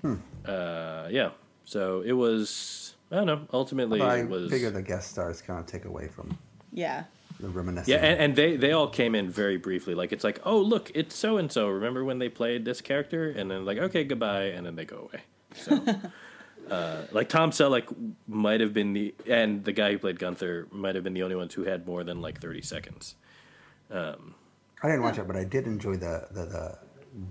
[0.01, 0.15] Hmm.
[0.47, 1.33] uh, yeah.
[1.65, 2.95] So it was.
[3.13, 3.43] I don't know.
[3.53, 4.51] Ultimately, I it was.
[4.51, 6.39] figure the guest stars kind of take away from
[6.73, 7.05] Yeah.
[7.41, 7.93] The reminiscing.
[7.93, 9.95] Yeah, and, and they they all came in very briefly.
[9.95, 11.69] Like it's like, oh look, it's so and so.
[11.69, 13.31] Remember when they played this character?
[13.31, 15.23] And then like, okay, goodbye, and then they go away.
[15.55, 15.85] So,
[16.71, 17.95] uh, like Tom Selleck
[18.27, 21.37] might have been the and the guy who played Gunther might have been the only
[21.37, 23.17] ones who had more than like thirty seconds.
[23.91, 24.35] Um,
[24.83, 26.79] I didn't watch it, but I did enjoy the the, the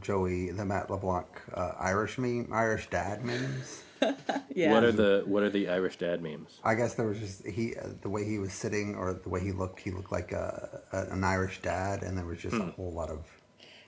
[0.02, 3.84] Joey, the Matt LeBlanc uh, Irish meme, Irish dad memes.
[4.56, 4.72] Yeah.
[4.72, 6.60] What are the what are the Irish dad memes?
[6.64, 9.40] I guess there was just he uh, the way he was sitting or the way
[9.42, 9.80] he looked.
[9.80, 13.10] He looked like a, a an Irish dad, and there was just a whole lot
[13.10, 13.26] of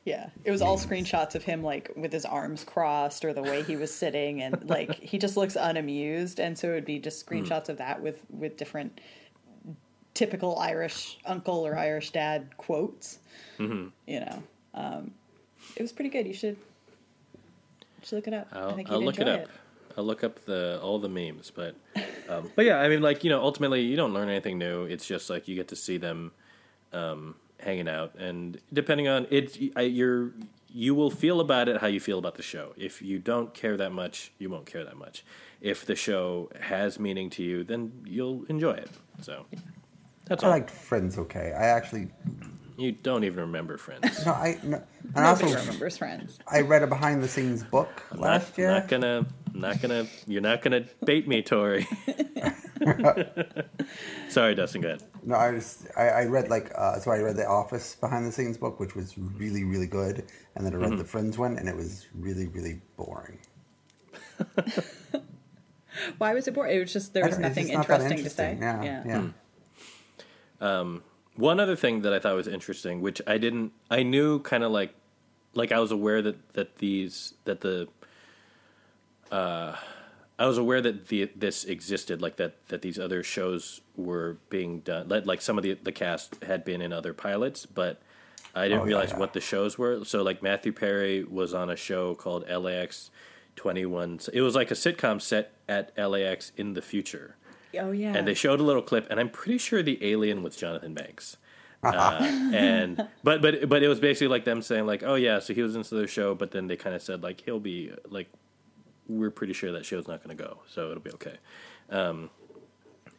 [0.06, 3.62] Yeah, it was all screenshots of him like with his arms crossed or the way
[3.62, 7.24] he was sitting, and like he just looks unamused, and so it would be just
[7.24, 9.00] screenshots of that with with different
[10.16, 13.20] typical Irish uncle or Irish dad quotes.
[14.08, 15.12] You know, um,
[15.76, 16.26] it was pretty good.
[16.26, 16.58] You should
[18.00, 18.48] you should look it up.
[18.52, 19.50] I I'll, think I'll you'd look it enjoy up.
[19.98, 21.76] I'll look up the all the memes, but
[22.30, 24.84] um, but yeah, I mean, like you know, ultimately you don't learn anything new.
[24.84, 26.32] It's just like you get to see them
[26.94, 30.32] um, hanging out, and depending on it, I, you're
[30.76, 32.74] you will feel about it how you feel about the show.
[32.76, 35.24] If you don't care that much, you won't care that much.
[35.62, 38.90] If the show has meaning to you, then you'll enjoy it.
[39.22, 39.46] So
[40.26, 40.54] that's I all.
[40.54, 41.18] liked Friends.
[41.18, 42.10] Okay, I actually
[42.78, 44.26] you don't even remember Friends.
[44.26, 46.40] no, I no, and Nobody also remembers Friends.
[46.48, 48.72] I read a behind the scenes book last not, year.
[48.72, 50.08] not gonna, not gonna.
[50.28, 51.88] You're not gonna bait me, Tori.
[54.30, 54.82] Sorry, Dustin.
[54.82, 55.04] Go ahead.
[55.24, 58.32] No, I just I, I read like uh, so I read the Office behind the
[58.32, 60.98] scenes book, which was really really good, and then I read Mm-hmm.
[61.00, 63.40] the Friends one, and it was really really boring.
[66.18, 66.76] Why was it boring?
[66.76, 68.52] It was just there was nothing just not that interesting to say.
[68.52, 68.84] interesting.
[68.84, 69.30] Yeah, yeah.
[71.36, 74.72] One other thing that I thought was interesting, which I didn't, I knew kind of
[74.72, 74.94] like,
[75.54, 77.88] like I was aware that that these that the,
[79.32, 79.76] uh,
[80.38, 84.80] I was aware that the this existed, like that that these other shows were being
[84.80, 85.08] done.
[85.08, 88.02] Like, like some of the the cast had been in other pilots, but
[88.54, 89.20] I didn't Oh, yeah, realize yeah.
[89.20, 90.04] what the shows were.
[90.06, 93.12] So like Matthew Perry was on a show called LAX
[93.56, 94.20] twenty one.
[94.34, 97.38] It was like a sitcom set at LAX in the future,
[97.80, 98.14] Oh yeah.
[98.16, 101.38] and they showed a little clip, and I'm pretty sure the alien was Jonathan Banks.
[101.84, 102.18] uh,
[102.54, 105.62] and but but but it was basically like them saying like, oh yeah, so he
[105.62, 108.28] was into their show, but then they kind of said like he'll be like,
[109.08, 111.38] we're pretty sure that show's not going to go, so it'll be okay.
[111.92, 112.32] Um,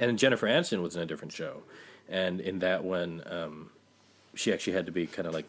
[0.01, 1.62] and Jennifer Aniston was in a different show,
[2.09, 3.71] and in that one, um,
[4.35, 5.47] she actually had to be kind of like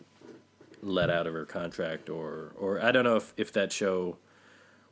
[0.83, 4.17] let out of her contract, or or I don't know if if that show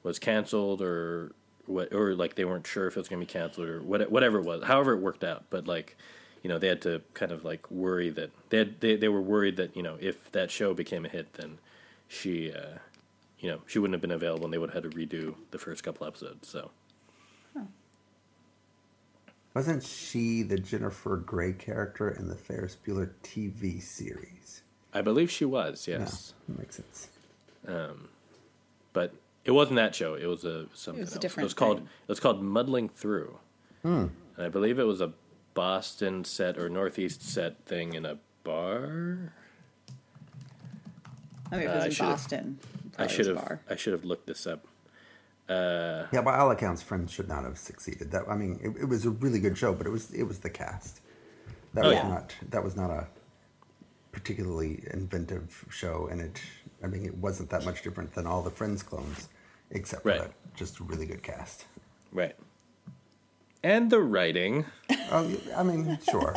[0.02, 1.32] was canceled or
[1.68, 4.10] what, or like they weren't sure if it was going to be canceled or what,
[4.12, 4.64] whatever it was.
[4.64, 5.98] However, it worked out, but like
[6.44, 9.22] you know they had to kind of like worry that they had, they they were
[9.22, 11.60] worried that you know if that show became a hit, then
[12.08, 12.52] she.
[12.52, 12.80] Uh,
[13.40, 15.60] you know, she wouldn't have been available, and they would have had to redo the
[15.60, 16.48] first couple episodes.
[16.48, 16.72] So,
[19.54, 24.64] Wasn't she the Jennifer Grey character in the Ferris Bueller TV series?
[24.94, 27.10] I believe she was, yes, Yeah, that makes sense.
[27.68, 28.10] Um,
[28.94, 29.14] but
[29.46, 30.16] it wasn't that show.
[30.16, 31.22] It was a something It was a else.
[31.22, 31.86] different it was called thing.
[31.88, 33.38] it was called Muddling Through,
[33.84, 35.14] and I believe it was a
[35.54, 39.32] Boston set or Northeast set thing in a bar.
[41.52, 42.60] I mean, it Uh, was I in should've- Boston.
[42.98, 43.62] I should have bar.
[43.70, 44.66] I should have looked this up.
[45.48, 48.12] Yeah, by all accounts, Friends should not have succeeded.
[48.12, 50.40] That I mean, it, it was a really good show, but it was it was
[50.40, 51.02] the cast.
[51.74, 52.08] That Oh, was yeah.
[52.08, 53.08] not that was not a
[54.12, 56.42] particularly inventive show, and it
[56.84, 59.30] I mean it wasn't that much different than all the Friends clones,
[59.76, 60.22] except for Right.
[60.22, 61.66] that just a really good cast.
[62.12, 62.36] Right.
[63.64, 64.66] And the writing.
[65.12, 66.36] Oh, I mean, sure.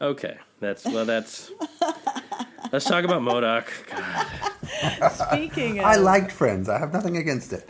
[0.00, 1.04] Okay, that's well.
[1.04, 1.50] That's
[2.72, 3.68] let's talk about Modoc.
[3.90, 6.68] God, Speaking of, I liked Friends.
[6.70, 7.68] I have nothing against it.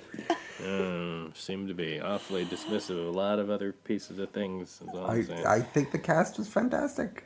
[1.34, 4.80] seemed to be awfully dismissive of a lot of other pieces of things.
[4.82, 5.46] Is all I'm I saying.
[5.46, 7.24] I think the cast was fantastic.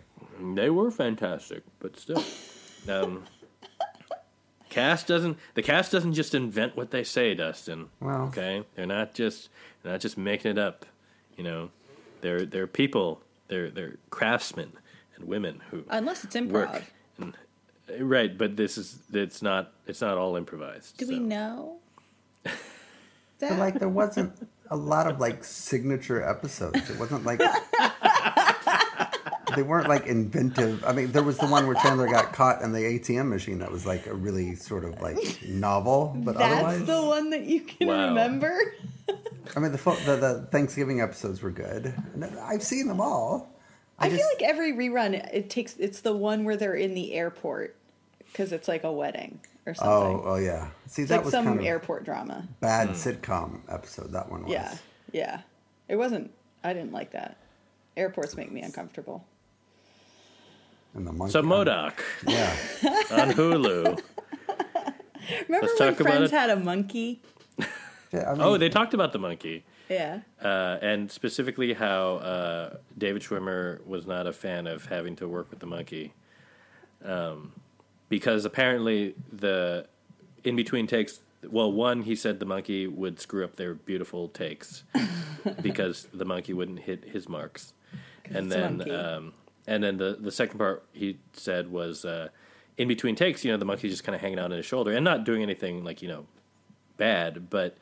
[0.55, 2.23] They were fantastic, but still,
[2.89, 3.25] um,
[4.75, 5.39] cast doesn't.
[5.55, 7.89] The cast doesn't just invent what they say, Dustin.
[8.01, 8.23] Well.
[8.25, 9.49] okay, they're not just
[9.83, 10.85] they're not just making it up.
[11.37, 11.71] You know,
[12.21, 13.21] they're they're people.
[13.49, 14.73] They're they're craftsmen
[15.17, 16.53] and women who unless it's improv.
[16.53, 16.83] work.
[17.19, 17.35] And,
[17.89, 20.97] uh, right, but this is it's not it's not all improvised.
[20.97, 21.23] Do we so.
[21.23, 21.77] know?
[23.41, 26.89] But like, there wasn't a lot of like signature episodes.
[26.89, 27.41] It wasn't like
[29.55, 30.85] they weren't like inventive.
[30.85, 33.59] I mean, there was the one where Chandler got caught in the ATM machine.
[33.59, 37.45] That was like a really sort of like novel, but That's otherwise, the one that
[37.45, 38.09] you can Wow.
[38.09, 38.59] remember.
[39.57, 41.95] I mean, the, the the Thanksgiving episodes were good.
[42.43, 43.51] I've seen them all.
[43.99, 47.13] I, feel just- like every rerun it takes it's the one where they're in the
[47.13, 47.77] airport
[48.19, 50.27] because it's like a wedding or oh, something.
[50.27, 50.69] Oh, oh yeah.
[50.87, 52.49] See, it's that like was some kind of airport drama.
[52.61, 52.95] bad hmm.
[52.95, 54.13] sitcom episode.
[54.13, 54.53] That one was.
[54.53, 54.77] Yeah,
[55.13, 55.41] yeah.
[55.89, 56.33] It wasn't.
[56.63, 57.37] I didn't like that.
[57.97, 59.25] Airports make me uncomfortable.
[60.95, 61.33] And the monkey.
[61.33, 62.03] So M.O.D.O.K.
[62.29, 62.57] Yeah.
[63.11, 64.01] on Hulu.
[65.49, 66.37] Remember Let's when talk Friends it.
[66.37, 67.23] had a monkey?
[68.13, 69.65] yeah I mean, Oh, they talked about the monkey.
[69.89, 70.21] Yeah.
[70.43, 75.51] uh, and specifically how uh, David Schwimmer was not a fan of having to work
[75.51, 76.15] with the monkey,
[77.05, 77.53] um,
[78.09, 79.87] because apparently the
[80.43, 81.21] in between takes.
[81.51, 84.85] Well, one he said the monkey would screw up their beautiful takes
[85.63, 87.75] because the monkey wouldn't hit his marks,
[88.25, 89.33] and then um,
[89.67, 92.29] and then the the second part he said was uh,
[92.77, 93.45] in between takes.
[93.45, 95.43] You know, the monkey's just kind of hanging out on his shoulder and not doing
[95.43, 96.27] anything like you know
[96.97, 97.77] bad, but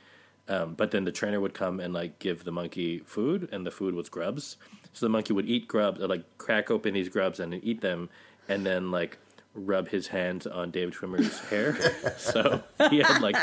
[0.48, 3.70] um, but then the trainer would come and like give the monkey food, and the
[3.70, 4.56] food was grubs.
[4.92, 8.10] So the monkey would eat grubs, or like crack open these grubs and eat them,
[8.48, 9.18] and then like
[9.54, 11.76] rub his hands on David Schwimmer's hair.
[12.16, 13.36] so he had like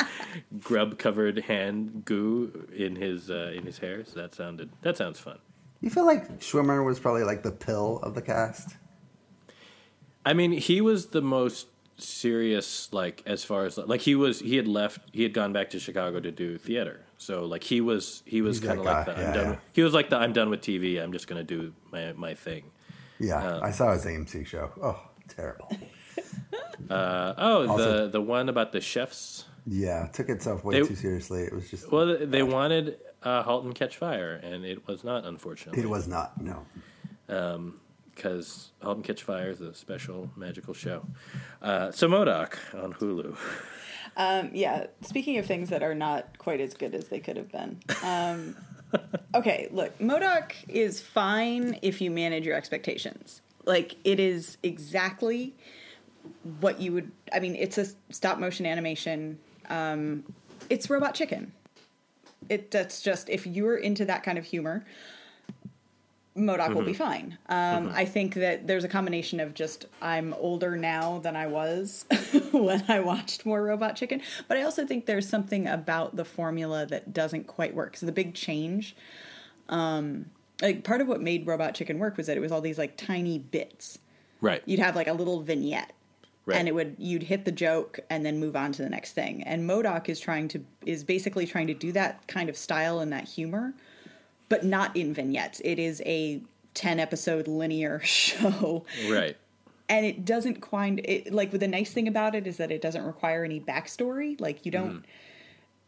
[0.59, 4.03] grub covered hand goo in his uh, in his hair.
[4.05, 5.39] So that sounded that sounds fun.
[5.81, 8.75] You feel like Schwimmer was probably like the pill of the cast.
[10.25, 14.39] I mean, he was the most serious, like as far as like he was.
[14.39, 14.99] He had left.
[15.13, 17.01] He had gone back to Chicago to do theater.
[17.17, 18.23] So like he was.
[18.25, 19.11] He was kind of like the.
[19.13, 19.43] yeah, I'm done.
[19.45, 19.49] yeah.
[19.51, 20.17] With, he was like the.
[20.17, 21.01] I'm done with TV.
[21.01, 22.63] I'm just going to do my my thing.
[23.19, 24.71] Yeah, I saw his AMC show.
[24.81, 25.71] Oh, terrible.
[26.89, 29.45] Uh, oh, Also- the the one about the chefs.
[29.71, 31.43] Yeah, took itself way They- too seriously.
[31.43, 31.91] It was just.
[31.91, 35.83] Well, they wanted uh, *Halt and Catch Fire*, and it was not, unfortunately.
[35.83, 36.33] it was not.
[36.41, 36.65] No.
[38.15, 41.05] because *Halt and Catch Fire* is a special magical show.
[41.61, 42.57] Uh, so M.O.D.O.K.
[42.77, 43.37] on Hulu.
[44.17, 44.87] Um, yeah.
[45.01, 47.79] Speaking of things that are not quite as good as they could have been.
[48.03, 48.57] Um,
[49.35, 50.65] okay, look, M.O.D.O.K.
[50.67, 53.41] is fine if you manage your expectations.
[53.65, 55.55] Like it is exactly
[56.59, 57.11] what you would.
[57.31, 59.39] I mean, it's a stop motion animation.
[59.69, 60.23] Um,
[60.69, 61.51] it's Robot Chicken.
[62.47, 64.85] It that's just if you're into that kind of humor,
[66.35, 66.73] M.O.D.O.K.
[66.73, 67.37] will be fine.
[67.49, 72.05] Um, I think that there's a combination of just I'm older now than I was
[72.51, 76.85] when I watched more Robot Chicken, but I also think there's something about the formula
[76.85, 77.97] that doesn't quite work.
[77.97, 78.95] So the big change,
[79.67, 80.27] um,
[80.61, 82.95] like part of what made Robot Chicken work was that it was all these like
[82.95, 83.99] tiny bits.
[84.41, 84.63] Right.
[84.65, 85.91] You'd have like a little vignette
[86.49, 86.57] Right.
[86.57, 89.43] and it would you'd hit the joke and then move on to the next thing.
[89.43, 90.11] And M.O.D.O.K.
[90.11, 93.73] is trying to is basically trying to do that kind of style and that humor
[94.49, 95.61] but not in vignettes.
[95.63, 96.41] It is a
[96.73, 98.83] 10 episode linear show.
[99.07, 99.37] Right.
[99.87, 103.05] and it doesn't quite it like the nice thing about it is that it doesn't
[103.05, 104.39] require any backstory.
[104.41, 105.11] Like you don't mm-hmm.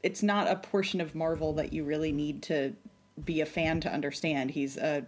[0.03, 2.74] it's not a portion of marvel that you really need to
[3.26, 4.51] be a fan to understand.
[4.51, 5.05] He's a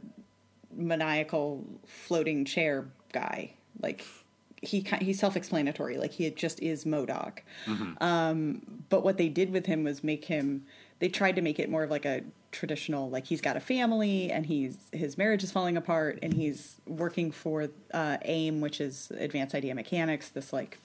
[0.75, 3.53] maniacal floating chair guy.
[3.81, 4.05] Like
[4.63, 7.43] he he's self-explanatory like he just is modoc.
[8.01, 10.65] Um, but what they did with him was make him
[10.99, 14.31] they tried to make it more of like a traditional like he's got a family
[14.31, 19.11] and he's his marriage is falling apart and he's working for uh, aim which is
[19.17, 20.79] advanced idea mechanics this like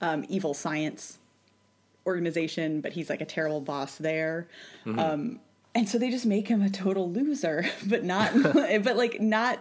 [0.00, 1.18] um, evil science
[2.06, 4.46] organization but he's like a terrible boss there.
[4.98, 5.40] Um,
[5.74, 9.58] and so they just make him a total loser but not but like not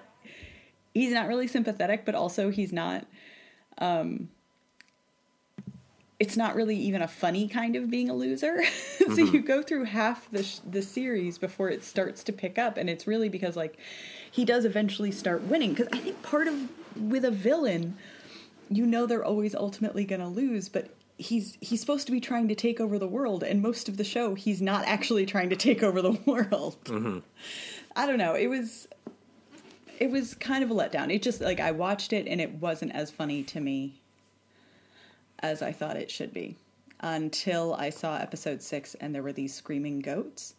[0.94, 3.06] he's not really sympathetic but also he's not
[3.78, 4.30] um
[6.20, 8.62] it's not really even a funny kind of being a loser.
[9.00, 12.78] So you go through half the sh- the series before it starts to pick up
[12.78, 13.76] and it's really because like
[14.30, 15.74] he does eventually start winning.
[15.74, 17.96] Because i think part of with a villain
[18.70, 22.48] you know they're always ultimately going to lose but he's he's supposed to be trying
[22.50, 25.56] to take over the world and most of the show he's not actually trying to
[25.56, 26.78] take over the world.
[27.96, 28.36] I don't know.
[28.36, 28.88] It was
[30.00, 31.14] it was kind of a letdown.
[31.14, 34.02] It just like i watched it and it wasn't as funny to me
[35.40, 36.58] as i thought it should be
[37.02, 40.56] until i saw episode six and there were these screaming goats.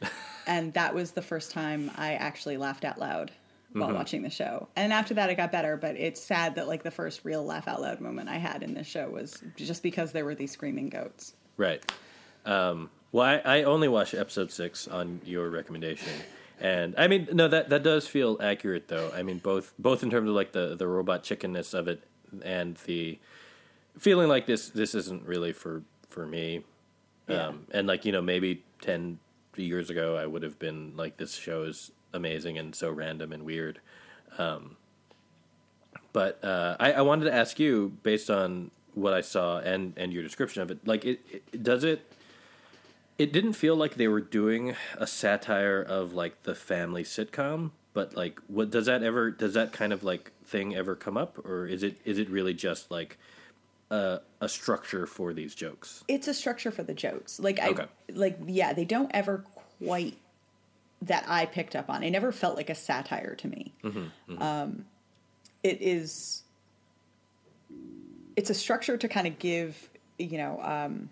[0.44, 3.30] And that was the first time i actually laughed out loud
[3.72, 4.68] while watching the show.
[4.74, 7.68] And after that it got better but it's sad that like the first real laugh
[7.68, 10.88] out loud moment i had in this show was just because there were these screaming
[10.88, 11.34] goats.
[11.56, 11.80] Right.
[12.44, 16.12] Um, well, I, I only watched episode six on your recommendation,
[16.62, 19.10] and I mean, no, that that does feel accurate, though.
[19.12, 22.04] I mean, both both in terms of like the the robot chickenness of it,
[22.44, 23.18] and the
[23.98, 26.62] feeling like this this isn't really for for me.
[27.26, 27.48] Yeah.
[27.48, 29.18] Um, and like you know, maybe ten
[29.56, 33.44] years ago, I would have been like, this show is amazing and so random and
[33.44, 33.80] weird.
[34.38, 34.76] Um,
[36.12, 40.12] but uh, I, I wanted to ask you, based on what I saw and and
[40.12, 41.20] your description of it, like it,
[41.52, 42.11] it does it.
[43.22, 48.16] It didn't feel like they were doing a satire of like the family sitcom, but
[48.16, 49.30] like, what does that ever?
[49.30, 52.52] Does that kind of like thing ever come up, or is it is it really
[52.52, 53.16] just like
[53.92, 56.02] a, a structure for these jokes?
[56.08, 57.86] it's a structure for the jokes like i Okay.
[58.14, 59.44] like yeah they don't ever
[59.84, 60.16] quite
[61.02, 63.72] that i picked up on it never felt like a satire to me
[64.38, 64.84] um
[65.62, 66.42] it is
[68.36, 71.08] it's a structure to kind of give you know um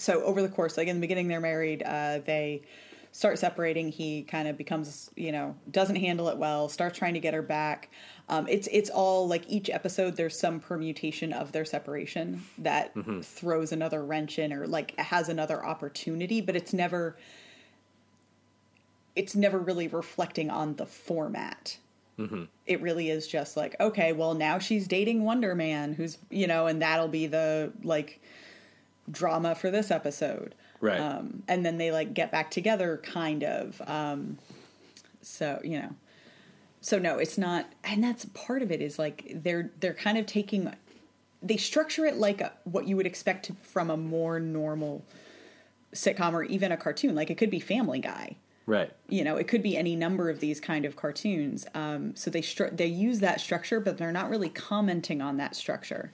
[0.00, 2.62] so over the course like in the beginning they're married uh they
[3.12, 7.20] start separating he kind of becomes you know doesn't handle it well starts trying to
[7.20, 7.90] get her back.
[8.28, 12.94] Um, it's it's all like each episode there's some permutation of their separation that
[13.24, 17.16] throws another wrench in or like has another opportunity but it's never
[19.16, 21.76] it's never really reflecting on the format.
[22.66, 26.68] It really is just like okay well now she's dating wonder man who's you know
[26.68, 28.20] and that'll be the like
[29.10, 30.54] drama for this episode.
[30.80, 30.98] Right.
[30.98, 33.80] um, and then they like get back together kind of.
[33.86, 34.38] Um,
[35.22, 35.94] so you know.
[36.82, 40.24] So no it's not and that's part of it is like they're they're kind of
[40.24, 40.72] taking
[41.42, 45.04] they structure it like a, what you would expect from a more normal
[45.94, 47.14] sitcom or even a cartoon.
[47.14, 48.36] Like it could be family guy
[48.70, 48.92] Right.
[49.08, 51.66] you know it could be any number of these kind of cartoons.
[51.74, 55.56] Um, so they stru- they use that structure but they're not really commenting on that
[55.56, 56.12] structure.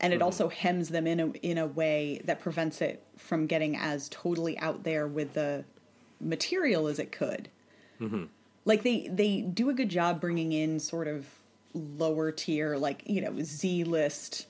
[0.00, 0.24] And it mm-hmm.
[0.24, 4.58] also hems them in a in a way that prevents it from getting as totally
[4.58, 5.64] out there with the
[6.20, 7.48] material as it could.
[8.00, 8.24] Mm-hmm.
[8.64, 11.26] Like they they do a good job bringing in sort of
[11.74, 14.46] lower tier like you know z list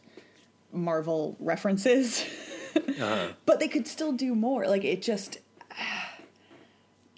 [0.72, 2.24] marvel references.
[2.76, 3.28] Uh-huh.
[3.44, 4.66] But they could still do more.
[4.66, 5.38] Like it just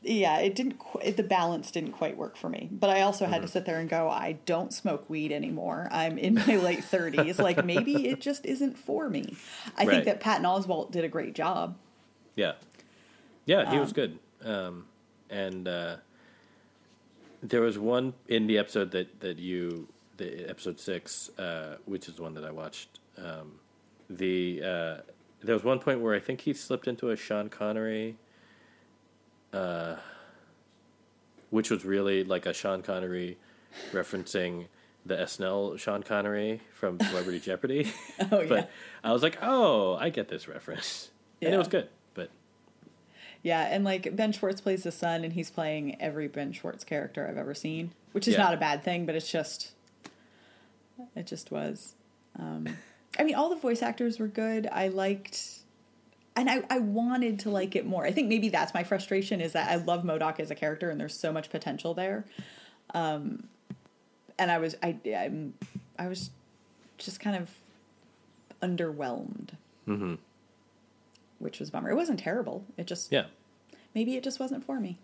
[0.02, 3.42] yeah it didn't qu- the balance didn't quite work for me but i also had
[3.42, 7.38] to sit there and go i don't smoke weed anymore i'm in my late 30s
[7.38, 9.36] like maybe it just isn't for me
[9.76, 9.90] i Right.
[9.90, 11.76] think that patton oswalt did a great job
[12.36, 12.52] Yeah,
[13.44, 14.18] yeah, he was good.
[14.44, 14.86] Um,
[15.28, 15.96] and uh,
[17.42, 22.14] there was one in the episode that that you, the episode six, uh, which is
[22.16, 23.00] the one that I watched.
[23.18, 23.58] Um,
[24.08, 24.96] the uh,
[25.42, 28.16] there was one point where I think he slipped into a Sean Connery,
[29.52, 29.96] uh,
[31.50, 33.38] which was really like a Sean Connery
[33.92, 34.66] referencing
[35.06, 37.92] the SNL Sean Connery from Celebrity Jeopardy.
[38.20, 38.66] Oh, but yeah.
[39.02, 41.54] I was like, oh, I get this reference, and Yeah.
[41.54, 41.88] it was good.
[42.14, 42.30] But
[43.42, 47.26] Yeah, and like Ben Schwartz plays the son, and he's playing every Ben Schwartz character
[47.26, 48.42] I've ever seen, which is Yeah.
[48.42, 49.72] not a bad thing, but it's just,
[51.16, 51.94] it just was.
[52.38, 52.68] Um,
[53.18, 54.68] I mean, all the voice actors were good.
[54.70, 55.59] I liked,
[56.36, 58.04] and I, I wanted to like it more.
[58.04, 60.42] I think maybe that's my frustration is that I love M.O.D.O.K.
[60.42, 62.24] as a character, and there's so much potential there.
[62.94, 63.48] Um,
[64.38, 65.54] and I was I I'm,
[65.98, 66.30] I was
[66.98, 67.50] just kind of
[68.62, 69.50] underwhelmed,
[69.86, 70.18] mhm.
[71.38, 71.90] which was a bummer.
[71.90, 72.64] It wasn't terrible.
[72.76, 73.26] It just yeah,
[73.94, 74.98] maybe it just wasn't for me.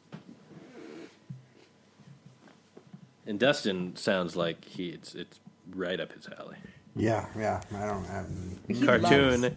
[3.26, 5.40] and Dustin sounds like he it's it's
[5.74, 6.56] right up his alley.
[6.94, 7.60] Yeah, yeah.
[7.74, 8.26] I don't have
[8.86, 9.54] Cartoon loves-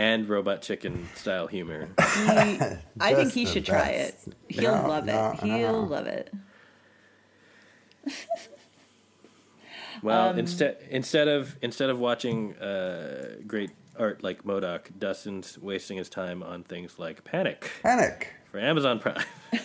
[0.00, 1.88] and robot chicken style humor.
[1.98, 2.58] He,
[3.00, 4.18] I think he the should try it.
[4.48, 5.12] He'll No, love it.
[5.12, 5.88] no, no, He'll no.
[5.88, 6.32] love it.
[10.02, 15.98] Well, Um, instead instead of instead of watching uh, great art like M.O.D.O.K., Dustin's wasting
[15.98, 18.28] his time on things like Panic Panic.
[18.50, 19.22] for Amazon Prime.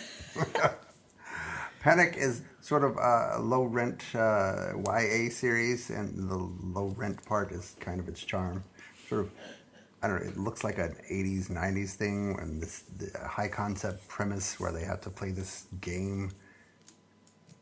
[1.80, 7.50] Panic is sort of a low rent uh, YA series, and the low rent part
[7.52, 8.62] is kind of its charm.
[9.08, 9.30] Sort of,
[10.02, 10.28] I don't know.
[10.30, 14.84] It looks like an '80s '90s thing, and this the high concept premise where they
[14.84, 16.30] have to play this game,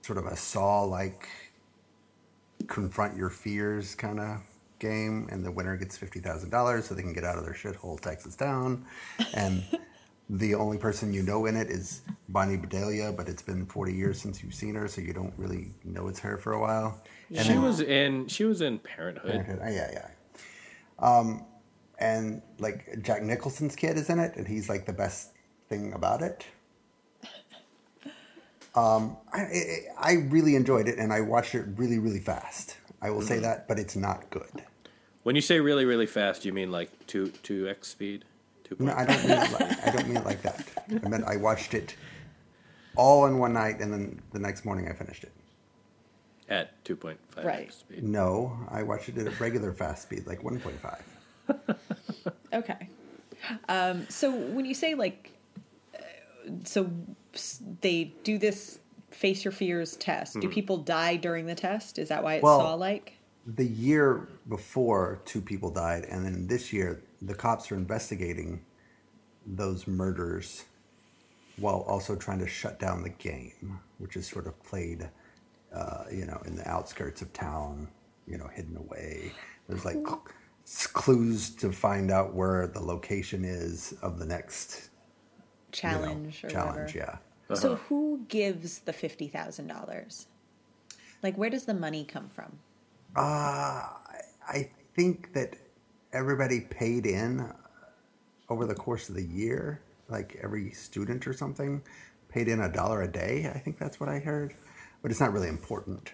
[0.02, 1.28] sort of a Saw like
[2.66, 4.40] confront your fears kind of
[4.78, 7.54] game, and the winner gets fifty thousand dollars so they can get out of their
[7.54, 8.84] shithole Texas town,
[9.34, 9.64] and.
[10.30, 14.18] The only person you know in it is Bonnie Bedelia, but it's been 40 years
[14.18, 17.02] since you've seen her, so you don't really know it's her for a while.
[17.28, 19.30] And she then- was in she was in Parenthood.
[19.30, 19.58] Parenthood.
[19.62, 20.08] Oh, yeah, yeah.
[20.98, 21.44] Um,
[21.98, 25.30] and like Jack Nicholson's kid is in it, and he's like the best
[25.68, 26.46] thing about it.
[28.76, 32.76] Um, I, I, I really enjoyed it, and I watched it really, really fast.
[33.00, 34.64] I will say that, but it's not good.
[35.22, 38.24] When you say really really fast, you mean like two two x speed?
[38.64, 38.92] Two No.
[38.92, 40.66] I don't mean it like, I don't mean it like that.
[41.04, 41.94] I meant I watched it
[42.96, 45.32] all in one night, and then the next morning I finished it.
[46.48, 47.66] at two point five Right.
[47.66, 48.02] x speed.
[48.02, 51.00] No, I watched it at regular fast speed, like 1.5.
[52.52, 52.88] Okay.
[53.68, 55.32] Um, so when you say like,
[55.94, 55.98] uh,
[56.62, 56.88] so
[57.80, 58.78] they do this
[59.10, 60.40] face your fears test.
[60.40, 61.98] Do people die during the test?
[61.98, 63.14] Is that why it's Well- saw like?
[63.46, 68.64] The year before, two people died, and then this year, the cops are investigating
[69.44, 70.64] those murders
[71.58, 75.10] while also trying to shut down the game, which is sort of played,
[75.74, 77.86] uh, you know, in the outskirts of town,
[78.26, 79.30] you know, hidden away.
[79.68, 80.02] There's like
[80.92, 84.88] clues to find out where the location is of the next
[85.82, 86.94] you know, Challenge or challenge.
[86.94, 87.18] whatever.
[87.50, 87.54] Yeah.
[87.56, 90.26] So who gives the fifty thousand dollars?
[91.22, 92.58] Like, where does the money come from?
[93.16, 93.82] Uh,
[94.46, 95.56] I think that
[96.12, 97.52] everybody paid in
[98.48, 101.82] over the course of the year, like every student or something,
[102.28, 103.50] paid in a dollar a day.
[103.54, 104.54] I think that's what I heard,
[105.02, 106.12] but it's not really important.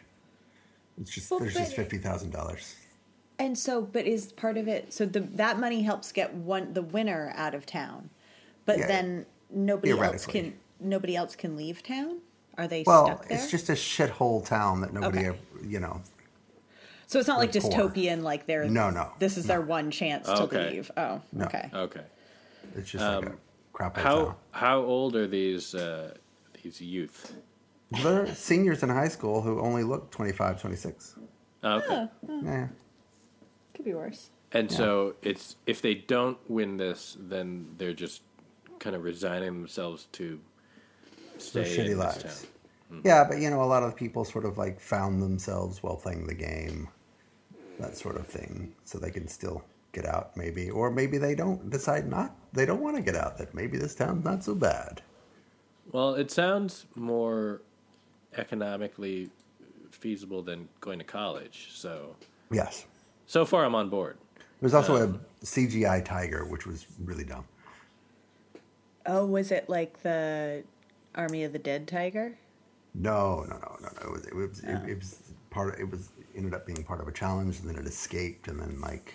[1.01, 2.74] It's just Well, there's just fifty thousand dollars.
[3.41, 4.93] And so, but is part of it?
[4.93, 8.11] So the that money helps get one the winner out of town,
[8.66, 12.18] but Yeah, then nobody else can nobody else can leave town.
[12.59, 13.38] Are they Well, stuck there?
[13.38, 15.26] it's just a shithole town that nobody, Okay.
[15.28, 16.03] ever, you know.
[17.07, 17.70] so it's not like poor.
[17.70, 18.22] dystopian.
[18.22, 20.68] Like they're No, no, This is their one chance to Okay.
[20.68, 20.91] leave.
[20.99, 21.47] Oh, No.
[21.47, 21.70] okay.
[21.72, 22.03] Okay.
[22.76, 23.38] It's just like a Um,
[23.72, 24.34] crap How town.
[24.51, 26.12] how old are these uh,
[26.62, 27.32] these youth?
[27.91, 31.16] They're seniors in high school who only look 25, 26.
[31.62, 32.09] Oh, okay.
[32.45, 32.68] Yeah.
[33.81, 34.28] Could be worse.
[34.53, 38.20] And so it's if they don't win this, then they're just
[38.78, 40.39] kind of resigning themselves to
[41.55, 42.22] Their stay shitty in lives.
[42.22, 42.51] this town.
[42.93, 43.07] Mm-hmm.
[43.09, 46.26] Yeah, but you know, a lot of people sort of like found themselves while playing
[46.26, 46.89] the game,
[47.78, 51.70] that sort of thing, so they can still get out, maybe, or maybe they don't
[51.70, 53.39] decide not, they don't want to get out.
[53.39, 55.01] That maybe this town's not so bad.
[55.91, 57.62] Well, it sounds more
[58.37, 59.31] economically
[59.91, 61.68] feasible than going to college.
[61.72, 62.14] So
[62.53, 62.85] Yes,
[63.31, 64.18] so far, I'm on board.
[64.61, 67.45] there's also a um, CGI tiger, which was really dumb.
[69.07, 70.64] Oh, was it like the
[71.14, 72.37] Army of the Dead tiger?
[72.93, 74.03] No, no, no, no, no.
[74.03, 74.89] It was, it was, it, oh.
[74.89, 75.74] it was part.
[75.74, 78.61] Of, it was ended up being part of a challenge, and then it escaped, and
[78.61, 79.14] then like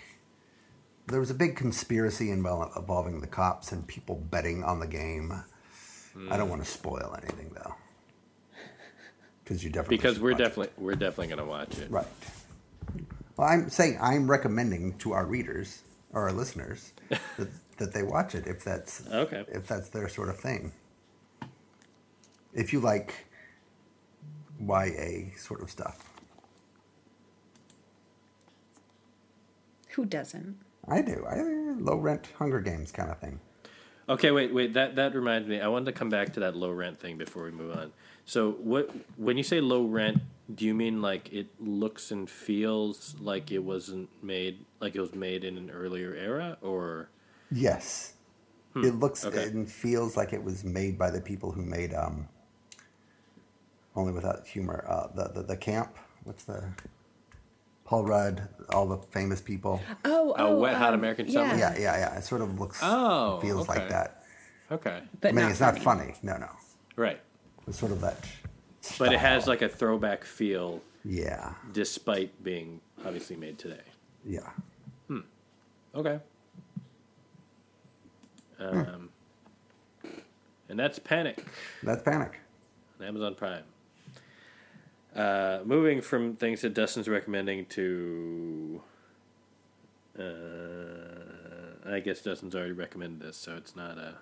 [1.08, 5.30] there was a big conspiracy invol- involving the cops and people betting on the game.
[5.30, 6.52] I don't hmm.
[6.52, 7.74] want to spoil anything though,
[9.44, 10.44] because you definitely Because we're watch it.
[10.44, 11.90] definitely we're definitely going to watch it.
[11.90, 12.06] right.
[13.36, 15.82] Well, I'm saying I'm recommending to our readers
[16.12, 19.44] or our listeners that, that they watch it if that's Okay.
[19.48, 20.72] if that's their sort of thing.
[22.54, 23.26] If you like
[24.60, 26.02] YA sort of stuff,
[29.90, 30.58] Who doesn't?
[30.86, 31.24] I do.
[31.26, 31.40] I
[31.80, 33.40] low rent Hunger Games kind of thing.
[34.10, 34.74] Okay, wait, wait.
[34.74, 35.58] That that reminds me.
[35.60, 37.92] I wanted to come back to that low rent thing before we move on.
[38.26, 40.20] So, what when you say low rent,
[40.52, 45.14] do you mean like it looks and feels like it wasn't made like it was
[45.14, 47.08] made in an earlier era, or
[47.52, 48.14] Yes,
[48.74, 49.28] it looks Hmm.
[49.28, 49.44] okay.
[49.44, 52.28] and feels like it was made by the people who made um,
[53.94, 54.84] Only Without Humor.
[54.88, 55.96] Uh, the, the the camp.
[56.24, 56.64] What's the
[57.84, 58.48] Paul Rudd?
[58.70, 59.80] All the famous people.
[60.04, 61.54] Oh, Oh, Wet Hot American Summer?
[61.56, 62.18] Yeah, yeah, yeah.
[62.18, 63.78] It sort of looks, Oh, feels okay.
[63.78, 64.24] like that.
[64.72, 65.78] okay, But I mean, not it's funny.
[65.78, 66.14] not funny.
[66.22, 66.48] No, no.
[66.96, 67.20] right?
[67.68, 68.18] It's sort of that.
[68.98, 73.80] But it has like a throwback feel, Yeah, despite being obviously made today.
[74.24, 74.50] yeah.
[75.08, 75.20] Hmm.
[75.94, 76.20] Okay.
[78.58, 79.10] Um,
[80.68, 81.44] and that's Panic.
[81.82, 82.40] That's Panic.
[83.00, 83.62] on Amazon Prime.
[85.14, 88.82] Uh, moving from things that Dustin's recommending to,
[90.18, 90.75] uh,
[91.88, 94.14] I guess Dustin's already recommended this, so it's not a.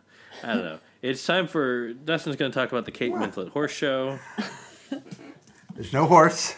[0.42, 0.78] I don't know.
[1.02, 4.18] It's time for Dustin's going to talk about the Kate Winslet Horse Show.
[5.74, 6.54] There's no horse.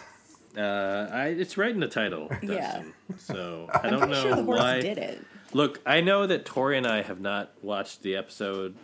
[0.57, 2.49] Uh, I, it's right in the title, Dustin.
[2.53, 2.83] Yeah.
[3.19, 4.81] So I don't know Sure, the horse why.
[4.81, 5.21] did it.
[5.53, 8.75] Look, I know that Tori and I have not watched the episode,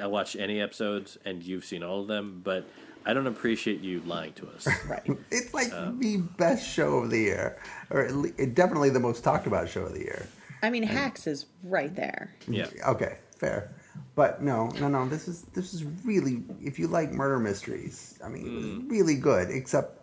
[0.00, 2.64] I watched any episodes, and you've seen all of them, but
[3.04, 4.66] I don't appreciate you lying to us.
[4.88, 5.06] Right.
[5.30, 5.92] It's like Uh.
[5.98, 7.58] the best show of the year,
[7.90, 10.26] or at le- definitely the most talked about show of the year.
[10.62, 12.34] I mean, Hacks is right there.
[12.48, 12.66] Yeah.
[12.86, 13.72] Okay, fair.
[14.14, 15.08] But no, no, no.
[15.08, 18.18] This is this is really if you like murder mysteries.
[18.24, 18.90] I mean, it was Mm.
[18.90, 19.50] really good.
[19.50, 19.98] Except,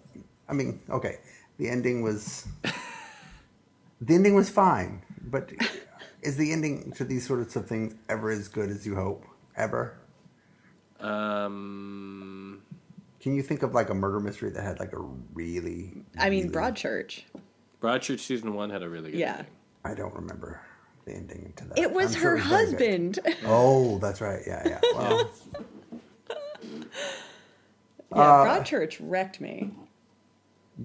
[0.50, 1.18] I mean, okay,
[1.58, 2.48] the ending was
[4.02, 5.04] the ending was fine.
[5.30, 5.52] But
[6.22, 9.26] is the ending to these sorts of things ever as good as you hope?
[9.56, 9.98] Ever?
[11.00, 12.62] Um,
[13.20, 15.00] Can you think of like a murder mystery that had like a
[15.34, 16.04] really?
[16.18, 17.24] I mean, really- Broadchurch.
[17.82, 19.38] Broadchurch season one had a really good Yeah.
[19.38, 19.54] ending.
[19.88, 20.60] I don't remember
[21.06, 21.78] the ending to that.
[21.80, 23.18] It was I'm her it very good.
[23.18, 23.20] husband.
[23.46, 24.42] Oh, that's right.
[24.46, 24.80] Yeah, yeah.
[24.94, 25.30] Well,
[26.64, 26.84] yeah,
[28.12, 29.72] Uh, Broadchurch wrecked me.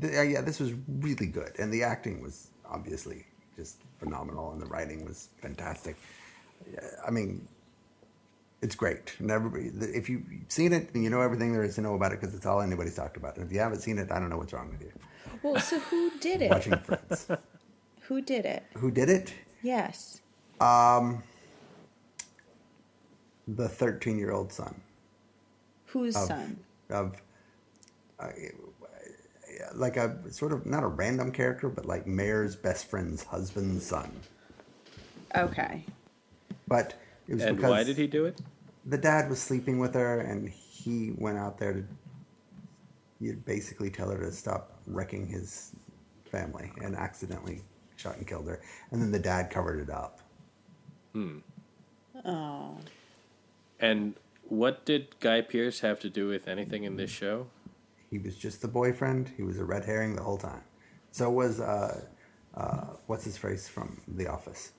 [0.00, 3.26] th- uh, yeah, this was really good, and the acting was obviously
[3.56, 5.96] just phenomenal, and the writing was fantastic.
[6.72, 7.46] Yeah, I mean,
[8.60, 9.70] it's great, and everybody.
[9.94, 12.34] If you've seen it, then you know everything there is to know about it because
[12.34, 13.36] it's all anybody's talked about.
[13.36, 14.92] And if you haven't seen it, I don't know what's wrong with you.
[15.42, 16.50] Well, so who did it?
[16.50, 17.26] Watching Friends,
[18.12, 18.62] Who did it?
[18.74, 19.32] who did it?
[19.62, 20.20] Yes.
[20.60, 21.22] Um,
[23.48, 24.82] The thirteen-year-old son.
[25.86, 26.58] Whose of, son?
[26.90, 27.16] of
[28.20, 28.28] uh,
[29.74, 34.12] like a sort of not a random character, but like Mare's best friend's husband's son.
[35.34, 35.86] Okay.
[36.68, 36.92] But
[37.28, 38.38] it was And because why did he do it?
[38.84, 41.84] the dad was sleeping with her, and he went out there to
[43.20, 45.72] you basically tell her to stop wrecking his
[46.30, 47.62] family, and accidentally
[48.02, 48.60] shot and killed her.
[48.90, 50.18] And then the dad covered it up.
[52.24, 52.76] Oh.
[53.80, 54.14] And
[54.48, 57.46] what did Guy Pearce have to do with anything in this show?
[58.10, 59.30] He was just the boyfriend.
[59.36, 60.62] He was a red herring the whole time.
[61.12, 62.02] So was uh,
[62.54, 64.72] uh, what's his face from The Office?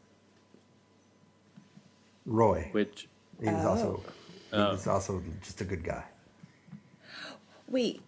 [2.26, 2.70] Roy.
[2.72, 3.08] Which
[3.42, 4.04] He was also
[4.52, 4.72] he Oh.
[4.72, 6.04] was also just a good guy.
[7.68, 8.02] Wait,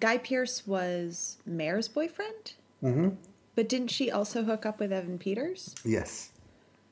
[0.00, 2.54] Guy Pearce was Mare's boyfriend?
[2.82, 3.08] Mm-hmm.
[3.54, 5.74] But didn't she also hook up with Evan Peters?
[5.84, 6.30] Yes.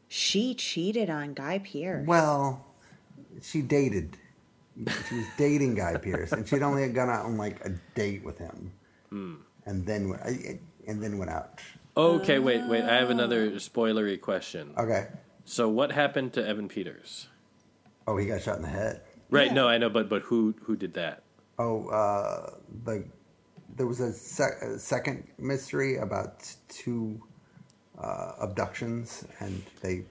[0.09, 2.07] She cheated on Guy Pearce.
[2.07, 2.67] Well,
[3.43, 4.17] she dated.
[5.09, 8.39] She was dating Guy Pearce, and she'd only gone out on like a date with
[8.39, 8.73] him,
[9.11, 10.23] and then went-
[10.87, 11.61] and then went out.
[11.97, 12.83] okay, wait, wait.
[12.83, 14.73] I have another spoilery question.
[14.79, 15.09] Okay.
[15.45, 17.29] So what happened to Evan Peters?
[18.07, 19.03] Oh, he got shot in the head.
[19.31, 19.49] Right.
[19.49, 19.55] Yeah.
[19.55, 21.23] No, I know, but but who who did that?
[21.59, 22.51] Oh, uh,
[22.85, 23.05] the
[23.77, 27.21] there was a, sec- a second mystery about two
[27.99, 30.05] uh, abductions, and they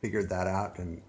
[0.00, 0.78] figured that out.
[0.78, 1.00] And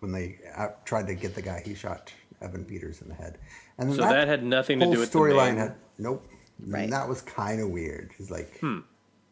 [0.00, 2.12] when they out, tried to get the guy, he shot
[2.42, 3.38] Evan Peters in the head.
[3.78, 5.56] And then So that had nothing to do with the storyline.
[5.56, 6.26] Had nope.
[6.66, 6.84] Right.
[6.84, 8.12] And that was kind of weird.
[8.18, 8.78] It's like Hmm.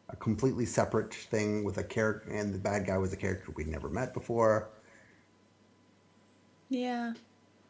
[0.09, 3.67] a completely separate thing with a character, and the bad guy was a character we'd
[3.67, 4.69] never met before.
[6.69, 7.13] yeah.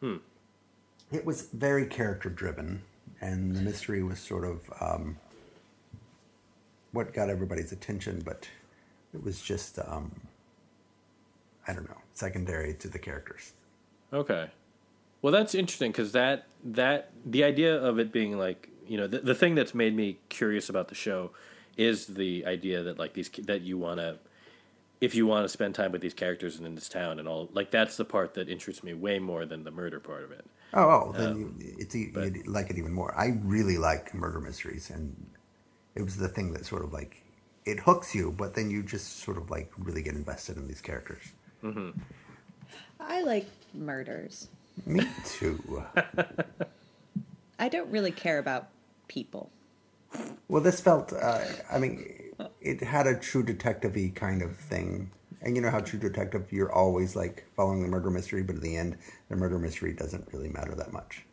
[0.01, 0.17] Hmm.
[1.11, 2.81] It was very character driven,
[3.21, 5.17] and the mystery was sort of um,
[6.91, 8.47] what got everybody's attention, but
[9.13, 10.11] it was just, um,
[11.67, 13.53] I don't know, secondary to the characters.
[14.13, 14.49] Okay.
[15.21, 19.19] Well, that's interesting because that that the idea of it being like you know the,
[19.19, 21.31] the thing that's made me curious about the show
[21.77, 24.19] is the idea that like these that you want to
[25.01, 27.49] if you want to spend time with these characters and in this town and all,
[27.53, 30.45] like that's the part that interests me way more than the murder part of it.
[30.75, 33.17] Oh, oh then you, it's e- but- you'd like it even more.
[33.17, 35.15] I really like murder mysteries, and
[35.95, 37.23] it was the thing that sort of like
[37.65, 40.81] it hooks you, but then you just sort of like really get invested in these
[40.81, 41.23] characters.
[42.99, 44.49] I like murders.
[44.85, 45.83] Me too.
[47.57, 48.67] I don't really care about
[49.07, 49.49] people.
[50.47, 51.11] well, this felt.
[51.13, 55.11] Uh, I mean, it had a True Detective-y kind of thing.
[55.45, 58.61] And you know how True Detective, you're always like following the murder mystery, but at
[58.61, 58.97] the end,
[59.29, 61.23] the murder mystery doesn't really matter that much.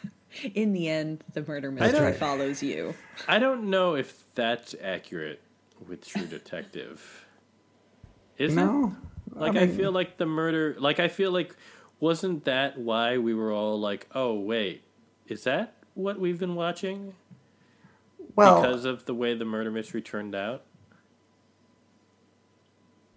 [0.54, 2.16] In the end, the murder mystery right.
[2.16, 2.94] follows you.
[3.26, 5.40] I don't know if that's accurate
[5.86, 7.26] with True Detective.
[8.38, 8.56] Is it?
[8.56, 8.94] No,
[9.32, 10.76] Like I, mean, feel like the murder.
[10.78, 11.56] Like I feel like
[11.98, 14.84] wasn't that why we were all like, oh wait,
[15.26, 17.14] is that what we've been watching?
[18.36, 20.64] well, because of the way the murder mystery turned out,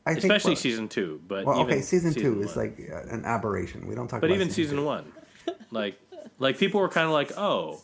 [0.09, 1.21] I think especially what- season two.
[1.27, 3.87] But Well, okay, season, two is like uh, an aberration.
[3.87, 4.19] We don't talk.
[4.19, 4.29] About.
[4.29, 5.11] But even season one,
[5.71, 5.99] like
[6.39, 7.81] like people were kind of like, oh,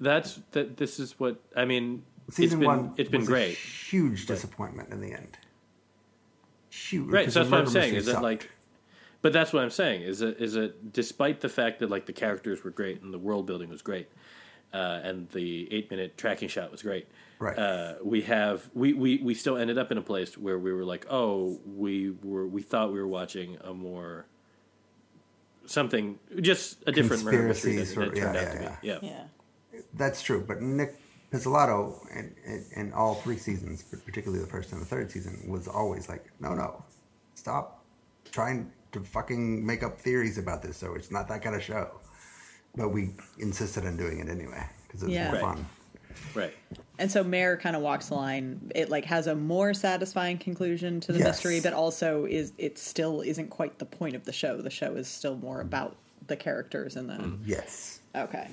[0.00, 0.76] that's that.
[0.76, 2.04] This is what I mean.
[2.30, 5.36] Season it's been one, it's been great, huge disappointment in the end.
[6.70, 7.32] Huge, right?
[7.32, 7.94] So that's what I'm saying.
[7.94, 8.48] Is that like,
[9.20, 10.02] but that's what I'm saying.
[10.02, 13.18] Is it is it despite the fact that like the characters were great and the
[13.18, 14.08] world building was great,
[14.72, 17.08] uh, and the eight minute tracking shot was great.
[17.40, 17.58] Right.
[17.58, 20.84] Uh, we have we, we we still ended up in a place where we were
[20.84, 24.26] like, oh, we were we thought we were watching a more
[25.64, 28.62] something just a different murder mystery Conspiracy than it sort of- turned yeah, out to
[28.62, 29.06] yeah, be.
[29.06, 29.24] Yeah.
[29.72, 29.80] Yeah.
[29.94, 30.96] That's true, but Nic
[31.32, 35.40] Pizzolatto in, in, in all three seasons, but particularly the first and the third season,
[35.48, 36.84] was always like, "No, no,
[37.34, 37.82] stop
[38.32, 40.76] trying to fucking make up theories about this.
[40.76, 42.00] So it's not that kind of show."
[42.76, 45.24] But we insisted on doing it anyway because it was Yeah.
[45.32, 45.40] more Right.
[45.56, 45.66] fun.
[46.34, 46.54] Right.
[47.00, 48.70] And so Mare kind of walks the line.
[48.74, 51.28] It like has a more satisfying conclusion to the Yes.
[51.28, 54.58] mystery, but also is it still isn't quite the point of the show.
[54.60, 55.96] The show is still more about
[56.26, 57.42] the characters and the Mm-hmm.
[57.46, 58.48] Yes, Okay.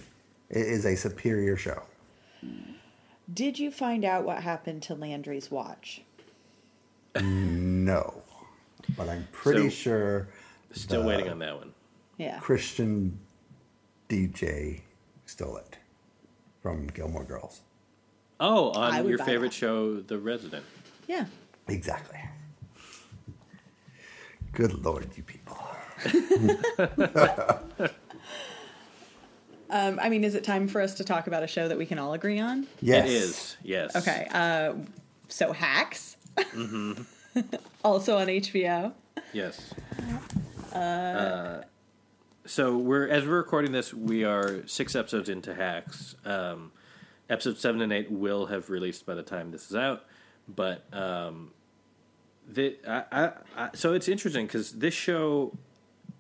[0.50, 1.84] it is a superior show.
[3.34, 6.02] Did you find out what happened to Landry's watch?
[7.22, 8.22] No,
[8.96, 10.28] but I'm pretty So- sure
[10.72, 11.74] Still the waiting on that one.
[12.18, 12.40] Yeah.
[12.40, 13.20] Christian
[14.08, 14.82] DJ
[15.26, 15.78] stole it
[16.62, 17.62] from Gilmore Girls.
[18.40, 19.56] Oh, I on would your buy favorite that.
[19.56, 20.64] show, The Resident.
[21.08, 21.26] Yeah.
[21.68, 22.20] Exactly.
[24.54, 25.58] Good lord, you people.
[29.70, 31.86] Um, I mean, is it time for us to talk about a show that we
[31.86, 32.68] can all agree on?
[32.82, 33.06] Yes.
[33.06, 33.58] It is.
[33.64, 33.96] Yes.
[33.96, 34.28] Okay.
[34.32, 34.74] Uh,
[35.28, 36.16] so Hacks.
[37.84, 38.94] also on HBO.
[39.34, 39.74] Yes.
[40.74, 41.64] Uh,
[42.46, 46.16] so we're as we're recording this, we are six episodes into Hacks.
[46.24, 46.72] Um,
[47.30, 50.06] episode seven and eight will have released by the time this is out,
[50.48, 51.52] but um,
[52.48, 55.54] the I, I, I, so it's interesting because this show,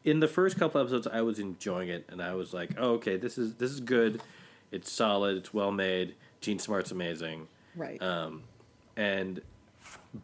[0.04, 3.18] in the first couple episodes, I was enjoying it, and I was like, oh, okay,
[3.18, 4.22] this is this is good.
[4.72, 5.38] It's solid.
[5.38, 6.16] It's well made.
[6.42, 8.02] Jean Smart's amazing Right.
[8.02, 8.44] um,
[8.96, 9.42] and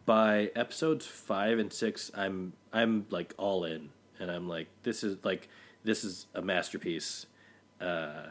[0.06, 3.88] by episodes five and six, I'm I'm like all in,
[4.20, 5.48] and I'm like, this is like
[5.84, 7.26] this is a masterpiece.
[7.80, 8.26] Uh,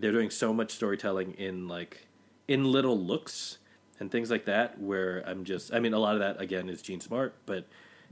[0.00, 2.06] they're doing so much storytelling in like
[2.48, 3.58] in little looks
[4.00, 6.80] and things like that, where I'm just, I mean, a lot of that again is
[6.80, 7.66] Jean Smart, but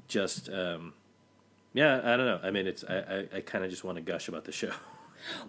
[0.07, 0.93] just um,
[1.72, 2.41] yeah, I don't know.
[2.43, 4.72] I mean, it's I I, I kind of just want to gush about the show.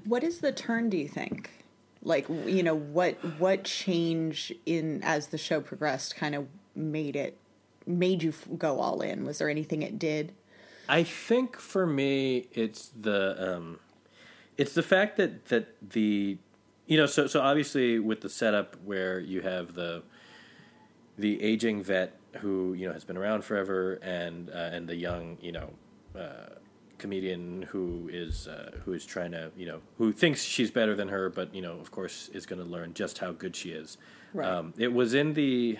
[0.03, 0.89] What is the turn?
[0.89, 1.51] Do you think?
[2.01, 7.37] Like you know what what change in as the show progressed kind of made it
[7.85, 9.25] made you go all in?
[9.25, 10.33] Was there anything it did?
[10.87, 13.79] I think for me, it's the um,
[14.59, 16.37] it's the fact that that the
[16.85, 20.03] you know so so obviously with the setup where you have the
[21.17, 25.37] the aging vet who you know has been around forever and uh, and the young
[25.41, 25.69] you know
[26.13, 26.49] uh,
[26.97, 31.07] comedian who is uh, who is trying to you know who thinks she's better than
[31.07, 33.97] her but you know of course is going to learn just how good she is.
[34.33, 34.47] Right.
[34.47, 35.79] Um, it was in the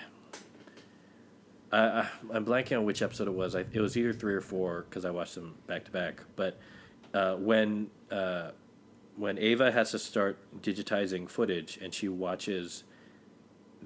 [1.71, 3.55] I, I'm blanking on which episode it was.
[3.55, 6.23] I, it was either three or four because I watched them back to back.
[6.35, 6.57] But
[7.13, 8.51] uh, when uh,
[9.19, 12.83] when Ava has to start digitizing footage and she watches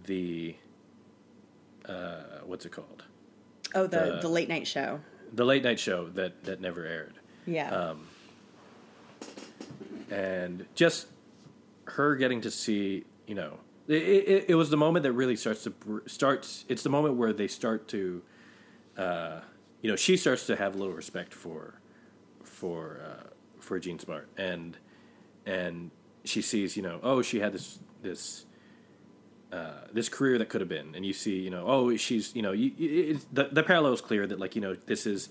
[0.06, 0.56] the
[1.90, 3.04] uh, what's it called
[3.76, 5.00] Oh, the The- the late night show.
[5.34, 7.16] the late night show that that never aired
[7.48, 7.70] Yeah.
[7.72, 8.08] um,
[10.12, 11.08] and just
[11.86, 15.64] her getting to see you know it, it, it was the moment that really starts
[15.64, 18.22] to br- starts it's the moment where they start to
[18.98, 19.40] uh,
[19.82, 21.74] you know she starts to have a little respect for
[22.44, 23.28] for uh,
[23.60, 24.78] for Jean Smart and
[25.46, 25.92] and
[26.24, 28.46] she sees you know oh she had this this
[29.54, 32.42] uh, this career that could have been, and you see, you know, oh, she's, you
[32.42, 35.30] know, you, it's, the the parallel is clear that like you know this is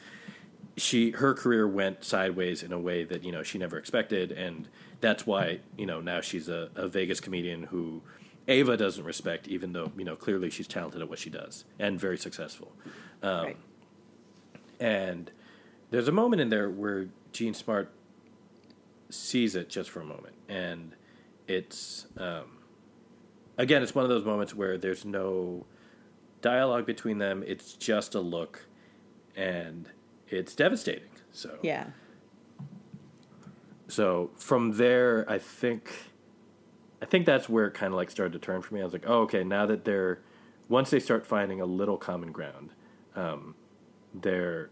[0.76, 4.68] she her career went sideways in a way that you know she never expected, and
[5.00, 8.00] that's why you know now she's a, a Vegas comedian who
[8.46, 11.98] Ava doesn't respect, even though you know clearly she's talented at what she does and
[11.98, 12.72] very successful.
[13.24, 13.56] Um, right.
[14.78, 15.32] And
[15.90, 17.90] there's a moment in there where Jean Smart
[19.12, 20.94] sees it just for a moment, and
[21.46, 22.58] it's um,
[23.58, 25.66] again, it's one of those moments where there's no
[26.40, 27.44] dialogue between them.
[27.46, 28.66] It's just a look,
[29.36, 29.88] and
[30.28, 31.08] it's devastating.
[31.32, 31.86] So Yeah.
[33.88, 35.92] so from there, I think,
[37.00, 38.80] I think that's where it kind of like started to turn for me.
[38.80, 40.20] I was like, oh, okay, now that they're,
[40.68, 42.70] once they start finding a little common ground,
[43.14, 43.54] um,
[44.14, 44.70] they're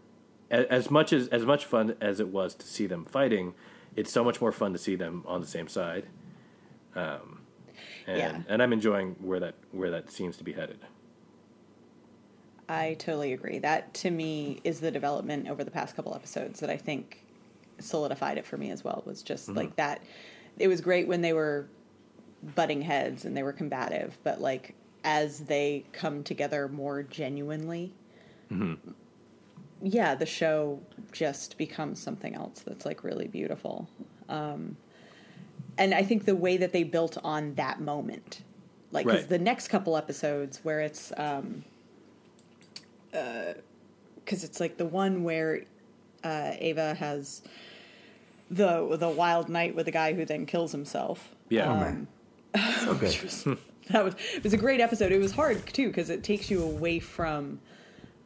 [0.49, 3.53] as much as as much fun as it was to see them fighting.
[3.95, 6.05] It's so much more fun to see them on the same side.
[6.95, 7.41] Um,
[8.07, 8.41] and, Yeah.
[8.47, 10.79] and I'm enjoying where that where that seems to be headed.
[12.69, 13.59] I totally agree.
[13.59, 17.25] That to me is the development over the past couple episodes that I think
[17.79, 19.03] solidified it for me as well.
[19.05, 20.01] Was just like that.
[20.57, 21.67] It was great when they were
[22.55, 27.93] butting heads and they were combative, but like as they come together more genuinely,
[29.81, 30.79] yeah, the show
[31.11, 33.89] just becomes something else that's like really beautiful.
[34.29, 34.77] Um,
[35.77, 38.41] and I think the way that they built on that moment,
[38.91, 39.29] like 'cause Right.
[39.29, 41.11] the next couple episodes where it's.
[41.17, 41.63] Um,
[43.11, 45.63] because it's like the one where
[46.23, 47.41] uh, Ava has
[48.49, 51.35] the the wild night with the guy who then kills himself.
[51.49, 51.71] Yeah.
[51.71, 52.07] Oh man,
[52.85, 53.01] so good.
[53.09, 53.43] Which was,
[53.89, 55.11] that was it was a great episode.
[55.11, 57.59] It was hard too because it takes you away from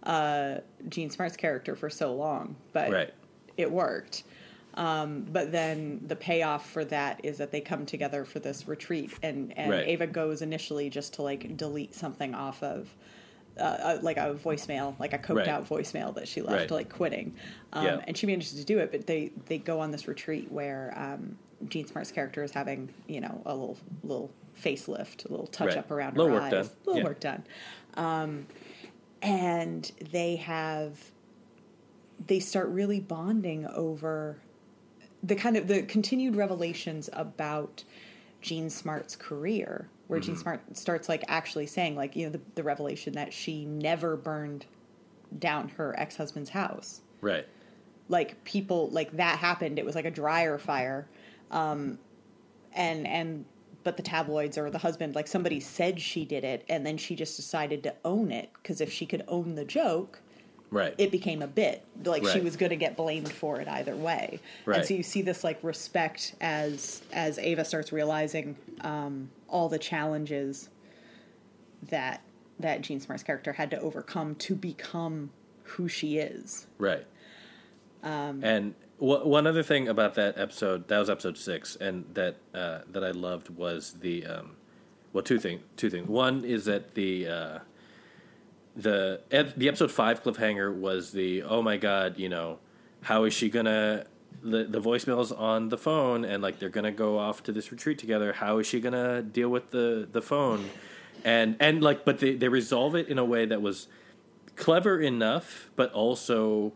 [0.06, 3.14] uh, Jean Smart's character for so long, but Right.
[3.58, 4.24] it worked.
[4.76, 9.12] Um, but then the payoff for that is that they come together for this retreat,
[9.24, 9.88] and and Right.
[9.88, 12.94] Ava goes initially just to like delete something off of.
[13.58, 15.48] Uh, uh, like a voicemail, like a coked Right.
[15.48, 16.72] out voicemail that she left, Right.
[16.72, 17.34] like quitting,
[17.72, 18.02] um, Yeah.
[18.06, 18.92] and she manages to do it.
[18.92, 21.38] But they they go on this retreat where um,
[21.70, 24.30] Jean Smart's character is having you know a little little
[24.62, 26.70] facelift, a little touch up around Little her work eyes, done.
[26.86, 27.04] little Yeah.
[27.06, 27.44] work done,
[27.96, 28.46] um,
[29.22, 31.12] and they have
[32.28, 34.38] they start really bonding over
[35.24, 37.84] the kind of the continued revelations about
[38.42, 40.28] Jean Smart's career, where Mm-hmm.
[40.28, 44.16] Jean Smart starts like actually saying like you know the, the revelation that she never
[44.16, 44.66] burned
[45.40, 47.02] down her ex husband's house.
[47.22, 47.48] Right.
[48.08, 49.80] Like people like that happened.
[49.80, 51.08] It was like a dryer fire,
[51.50, 51.98] um,
[52.74, 53.46] and and
[53.86, 57.16] but the tabloids or the husband like somebody said she did it, and then she
[57.16, 60.20] just decided to own it because if she could own the joke,
[60.72, 60.96] Right.
[60.98, 64.40] it became a bit like she was going to get blamed for it either way
[64.66, 64.80] Right.
[64.80, 69.78] and so you see this like respect as as ava starts realizing um, all the
[69.78, 70.70] challenges
[71.90, 72.22] that
[72.60, 75.30] that jean smart's character had to overcome to become
[75.64, 77.06] who she is Right.
[78.04, 82.80] Um, and one other thing about that episode, that was episode six, and that uh,
[82.92, 84.56] that I loved was the um,
[85.14, 86.08] well, two thing, two things.
[86.08, 87.60] One is that the uh,
[88.76, 92.60] the ep- the episode five cliffhanger was the oh my god, you know,
[93.02, 94.06] how is she gonna
[94.44, 97.98] the the voicemails on the phone and like they're gonna go off to this retreat
[97.98, 98.34] together.
[98.34, 100.70] How is she gonna deal with the the phone?
[101.24, 103.88] And and like, but they they resolve it in a way that was
[104.56, 106.74] clever enough, but also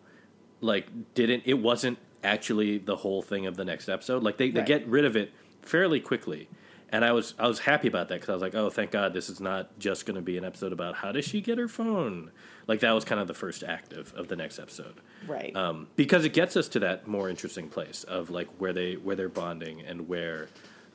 [0.61, 4.24] like didn't it wasn't actually the whole thing of the next episode.
[4.24, 6.49] Like they, they get rid of it fairly quickly.
[6.91, 9.13] And I was I was happy about that because I was like, oh, thank God,
[9.13, 11.67] this is not just going to be an episode about how does she get her
[11.67, 12.32] phone.
[12.65, 14.95] Like that was kind of the first act of, of the next episode,
[15.28, 18.95] right um, because it gets us to that more interesting place of like where they
[18.95, 20.49] where they're bonding and where,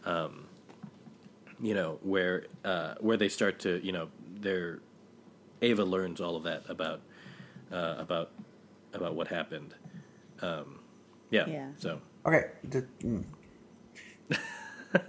[0.05, 0.47] um,
[1.61, 4.09] you know, where uh, where they start to you know
[4.41, 4.81] their
[5.63, 7.01] Ava learns all of that about
[7.73, 8.31] uh, about
[8.93, 9.75] about what happened.
[10.43, 10.81] Um,
[11.35, 11.47] yeah.
[11.47, 11.69] Yeah.
[11.77, 12.45] So Okay,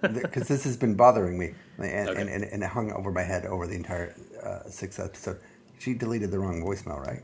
[0.01, 2.21] because this has been bothering me, and, Okay.
[2.21, 5.39] and, and, and it hung over my head over the entire uh, sixth episode.
[5.80, 7.21] She deleted the wrong voicemail, right?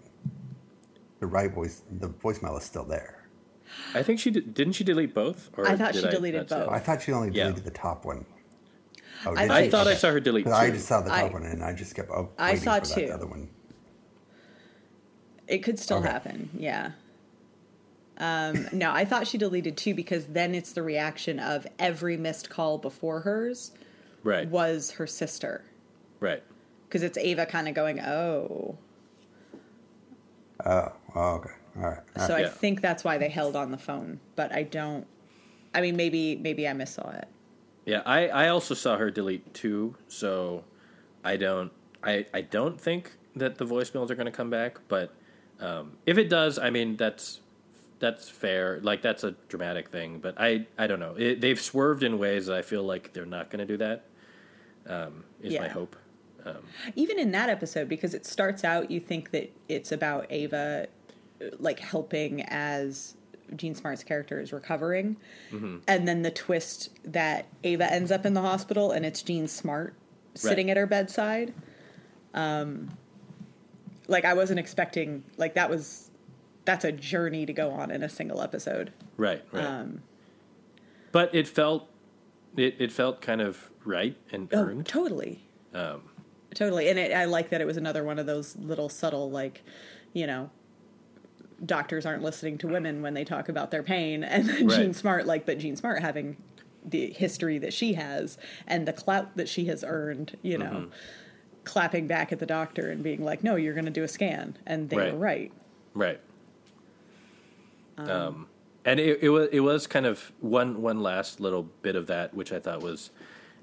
[1.19, 3.25] The right voice, the voicemail is still there.
[3.93, 5.49] I think she did, didn't she delete both?
[5.57, 6.67] Or I thought did she deleted both.
[6.67, 6.71] it?
[6.71, 7.45] I thought she only Yeah.
[7.45, 8.25] deleted the top one.
[9.25, 10.45] Oh, I did thought I I saw her delete.
[10.45, 12.63] 'Cause I just saw the top I- one, and I just kept oh, I waiting
[12.63, 13.01] saw for two.
[13.07, 13.49] that other one.
[15.47, 16.07] It could still Okay.
[16.09, 16.91] happen, yeah.
[18.21, 22.49] Um, no, I thought she deleted two because then it's the reaction of every missed
[22.49, 23.71] call before hers
[24.23, 25.65] right, was her sister.
[26.19, 26.43] right.
[26.87, 28.77] Because it's Ava kind of going, oh.
[30.65, 31.99] Oh, oh, okay, all right.
[32.17, 32.39] all So right.
[32.41, 32.49] I Yeah.
[32.49, 35.07] think that's why they held on the phone, but I don't.
[35.73, 37.27] I mean, maybe maybe I missaw it.
[37.85, 40.63] Yeah, I, I also saw her delete two, so
[41.23, 41.71] I don't
[42.03, 45.13] I I don't think that the voicemails are going to come back, but
[45.59, 47.39] um, if it does, I mean that's
[48.01, 48.79] that's fair.
[48.81, 51.15] Like that's a dramatic thing, but I I don't know.
[51.17, 54.03] It, they've swerved in ways that I feel like they're not going to do that.
[54.87, 55.95] Um, is my hope.
[56.43, 56.57] Um,
[56.95, 60.87] even in that episode because it starts out you think that it's about ava
[61.59, 63.15] like helping as
[63.55, 65.17] Jean Smart's character is recovering,
[65.51, 65.77] Mm-hmm.
[65.87, 69.93] and then the twist that Ava ends up in the hospital and it's Jean Smart
[70.35, 70.71] sitting Right.
[70.71, 71.53] at her bedside.
[72.33, 72.89] Um,
[74.07, 76.10] like I wasn't expecting like that was
[76.65, 78.91] that's a journey to go on in a single episode.
[79.17, 79.63] right, right.
[79.65, 80.01] Um,
[81.11, 81.89] but it felt
[82.55, 84.85] it it felt kind of right and oh, earned.
[84.87, 85.41] totally.
[85.73, 86.01] Um,
[86.53, 86.89] Totally.
[86.89, 89.63] And it, I like that it was another one of those little subtle, like,
[90.11, 90.49] you know,
[91.65, 94.23] doctors aren't listening to women when they talk about their pain.
[94.29, 94.77] And then Right.
[94.81, 96.35] Jean Smart, like, but Jean Smart having
[96.83, 98.37] the history that she has
[98.67, 100.89] and the clout that she has earned, you know, Mm-hmm.
[101.63, 104.57] clapping back at the doctor and being like, no, you're going to do a scan.
[104.65, 105.13] And they Right.
[105.13, 105.51] were right.
[105.93, 106.19] Right.
[107.97, 108.47] Um,
[108.85, 112.33] and it, it was it was kind of one one last little bit of that,
[112.33, 113.11] which I thought was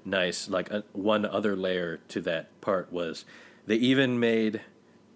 [0.05, 0.49] nice.
[0.49, 3.25] Like uh one other layer to that part was
[3.65, 4.61] they even made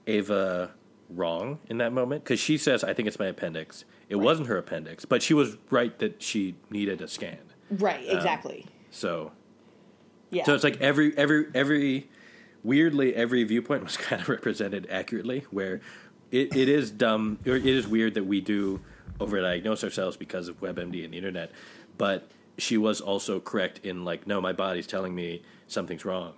[0.08, 0.72] Ava
[1.10, 4.58] wrong in that moment because she says, "I think it's my appendix." It wasn't her
[4.58, 7.40] appendix, but she was right that she needed a scan.
[7.72, 8.06] Right.
[8.08, 8.66] Exactly.
[8.92, 9.32] So
[10.30, 10.44] yeah.
[10.44, 12.10] so it's like every every every
[12.64, 15.46] weirdly every viewpoint was kind of represented accurately.
[15.52, 15.82] Where
[16.34, 18.82] it, it is dumb or it is weird that we do
[19.20, 21.52] overdiagnose ourselves because of WebMD and the internet,
[21.98, 22.28] but
[22.58, 26.34] she was also correct in like, no, my body's telling me something's wrong,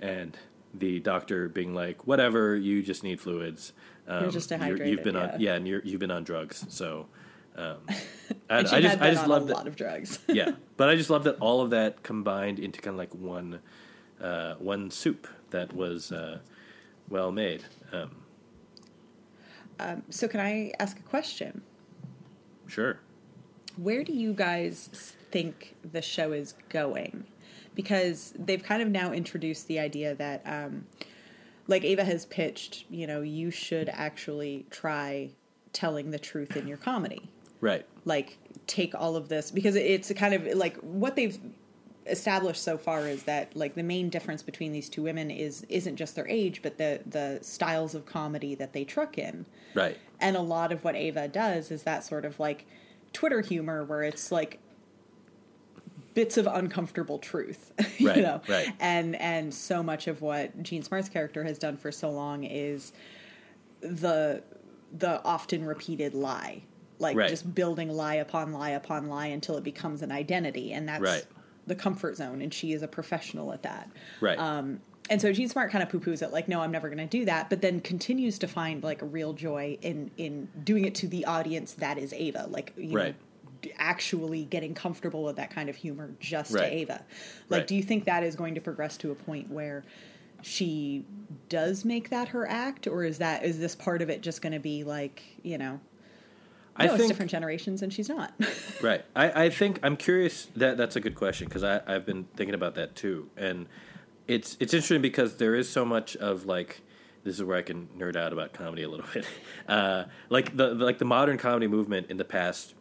[0.00, 0.38] and
[0.72, 3.72] the doctor being like, whatever, you just need fluids.
[4.06, 4.88] Um, just dehydrated.
[4.88, 5.32] you've been yeah.
[5.32, 7.06] on yeah, and you're, you've been on drugs, so.
[7.56, 10.20] Um, she I just I just love a that lot of drugs.
[10.28, 13.58] yeah, but I just love that all of that combined into kind of like one,
[14.20, 16.38] uh, one soup that was uh,
[17.08, 17.64] well made.
[17.92, 18.19] Um,
[20.10, 21.62] so, can I ask a question?
[22.66, 23.00] sure.
[23.76, 24.88] where do you guys
[25.30, 27.24] think the show is going?
[27.74, 30.86] Because they've kind of now introduced the idea that, um,
[31.66, 35.30] like Ava has pitched, you know, you should actually try
[35.72, 37.28] telling the truth in your comedy.
[37.60, 37.86] Right.
[38.04, 41.38] Like, take all of this because it's a kind of like what they've
[42.10, 45.96] established so far is that like the main difference between these two women is isn't
[45.96, 49.96] just their age but the the styles of comedy that they truck in Right.
[50.20, 52.66] and a lot of what Ava does is that sort of like
[53.12, 54.58] Twitter humor where it's like
[56.14, 58.40] bits of uncomfortable truth, you Right, know.
[58.48, 58.68] right.
[58.80, 62.92] And and so much of what Jean Smart's character has done for so long is
[63.80, 64.42] the
[64.96, 66.62] the often repeated lie.
[66.98, 67.30] Like Right.
[67.30, 71.24] just building lie upon lie upon lie until it becomes an identity and that's Right.
[71.70, 73.88] The comfort zone and she is a professional at that.
[74.20, 74.36] Right.
[74.36, 77.06] Um, and so Jean Smart kind of poo-poos it, like, no, I'm never going to
[77.06, 77.48] do that.
[77.48, 81.24] But then continues to find like a real joy in in doing it to the
[81.26, 83.14] audience that is Ava, like you Right.
[83.64, 86.62] know, actually getting comfortable with that kind of humor just Right.
[86.68, 87.04] to Ava.
[87.48, 87.66] Like, Right.
[87.68, 89.84] do you think that is going to progress to a point where
[90.42, 91.04] she
[91.48, 94.54] does make that her act, or is that is this part of it just going
[94.54, 95.78] to be like, you know,
[96.76, 98.32] I no, it's think different generations, and she's not.
[98.82, 99.04] right.
[99.14, 100.46] I, I think I'm curious.
[100.56, 103.66] That that's a good question because I I've been thinking about that too, and
[104.28, 106.82] it's it's interesting because there is so much of like
[107.24, 109.26] this is where I can nerd out about comedy a little bit.
[109.68, 112.74] Uh, like the, the like the modern comedy movement in the past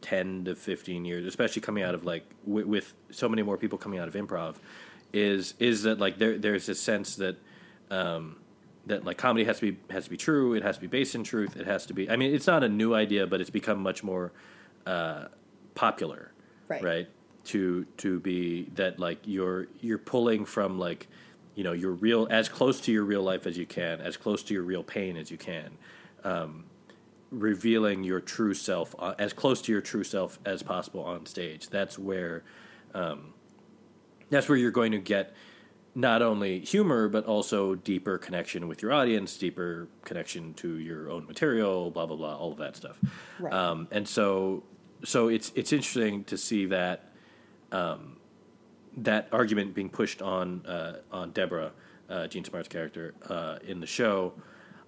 [0.00, 3.78] ten to fifteen years, especially coming out of like w- with so many more people
[3.78, 4.56] coming out of improv,
[5.12, 7.36] is is that like there there's a sense that
[7.90, 8.36] um,
[8.86, 10.54] that like comedy has to be has to be true.
[10.54, 11.56] It has to be based in truth.
[11.56, 12.10] It has to be.
[12.10, 14.32] I mean, it's not a new idea, but it's become much more
[14.86, 15.26] uh,
[15.74, 16.32] popular,
[16.68, 16.82] Right.
[16.82, 17.08] Right.
[17.46, 21.08] To to be that like you're you're pulling from like
[21.54, 24.42] you know your real as close to your real life as you can, as close
[24.44, 25.72] to your real pain as you can,
[26.24, 26.64] um,
[27.30, 31.68] revealing your true self uh, as close to your true self as possible on stage.
[31.68, 32.44] That's where
[32.94, 33.34] um,
[34.30, 35.34] that's where you're going to get
[35.94, 41.26] not only humor but also deeper connection with your audience, deeper connection to your own
[41.26, 42.98] material, blah blah blah, all of that stuff.
[43.38, 43.52] Right.
[43.52, 44.64] Um, and so,
[45.04, 47.12] so it's it's interesting to see that
[47.72, 48.16] um,
[48.96, 51.72] that argument being pushed on uh, on Deborah,
[52.08, 54.32] uh, Jean Smart's character, uh, in the show.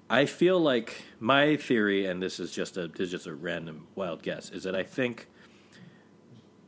[0.08, 3.86] I feel like my theory, and this is just a this is just a random
[3.94, 5.28] wild guess, is that I think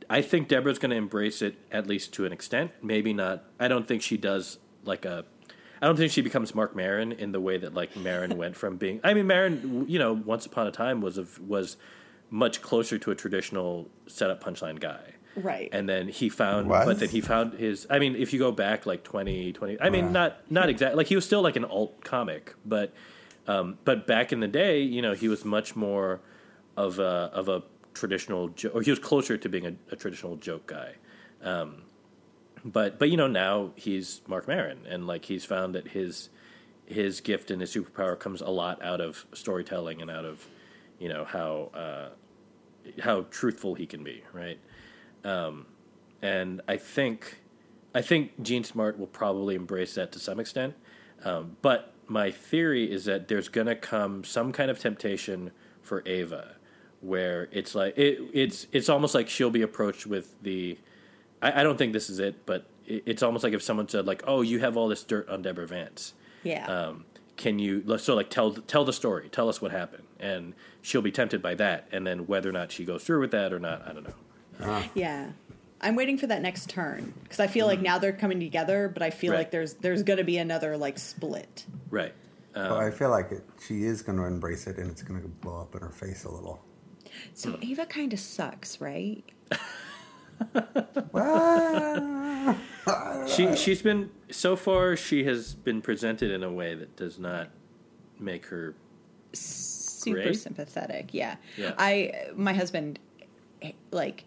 [0.09, 2.71] I think Deborah's going to embrace it at least to an extent.
[2.81, 3.43] Maybe not.
[3.59, 5.25] I don't think she does like a.
[5.81, 8.77] I don't think she becomes Marc Maron in the way that like Maron went from
[8.77, 8.99] being.
[9.03, 11.77] I mean, Maron, you know, once upon a time was of was
[12.31, 14.99] much closer to a traditional setup punchline guy.
[15.35, 15.69] Right.
[15.71, 16.85] And then he found, Was?
[16.85, 17.87] but then he found his.
[17.89, 20.11] I mean, if you go back like 20, 20 I mean, Right.
[20.11, 22.93] not not exactly like he was still like an alt comic, but
[23.47, 26.19] um, but back in the day, you know, he was much more
[26.75, 27.03] of a
[27.33, 27.61] of a
[27.99, 30.95] traditional, jo- or he was closer to being a, a traditional joke guy.
[31.41, 31.83] Um,
[32.65, 36.29] but but you know now he's Marc Maron, and like he's found that his
[36.85, 40.47] his gift and his superpower comes a lot out of storytelling and out of
[40.97, 42.09] you know how uh,
[43.01, 44.59] how truthful he can be, right?
[45.23, 45.67] Um,
[46.21, 47.41] and I think
[47.93, 50.75] I think Jean Smart will probably embrace that to some extent.
[51.23, 56.03] Um, but my theory is that there's going to come some kind of temptation for
[56.05, 56.55] Ava,
[57.01, 60.77] where it's like it, it's it's almost like she'll be approached with the.
[61.41, 64.05] I, I don't think this is it, but it, it's almost like if someone said
[64.05, 66.67] like, "Oh, you have all this dirt on Deborah Vance." Yeah.
[66.67, 71.01] um, can you so like tell tell the story tell us what happened and she'll
[71.01, 73.59] be tempted by that and then whether or not she goes through with that or
[73.59, 74.13] not i don't know
[74.59, 74.87] uh-huh.
[74.93, 75.31] yeah.
[75.81, 77.85] I'm waiting for that next turn because I feel like mm-hmm.
[77.85, 79.31] now they're coming together, but I feel.
[79.31, 79.39] Right.
[79.39, 81.65] like there's there's going to be another like split.
[81.89, 82.13] right
[82.53, 85.21] But I um, feel like it, she is going to embrace it, and it's going
[85.21, 86.59] to blow up in her face a little.
[87.33, 89.23] So Ava kind of sucks, right?
[93.27, 97.49] She she's been so far she has been presented in a way that does not
[98.19, 98.73] make her
[99.33, 100.39] super Great.
[100.39, 101.13] sympathetic.
[101.13, 101.35] Yeah.
[101.57, 101.73] Yeah.
[101.77, 102.99] I my husband
[103.91, 104.23] like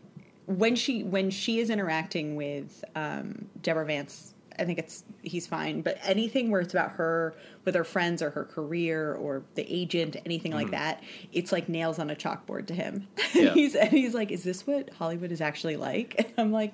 [0.47, 5.83] when she when she is interacting with um, Deborah Vance, I think it's he's fine.
[5.83, 7.35] But anything where it's about her
[7.65, 11.03] with her friends or her career or the agent, anything like that,
[11.33, 13.07] it's like nails on a chalkboard to him.
[13.17, 13.39] Mm-hmm.
[13.43, 13.55] Yeah.
[13.55, 16.73] he's and he's like, "Is this what Hollywood is actually like?" And I'm like,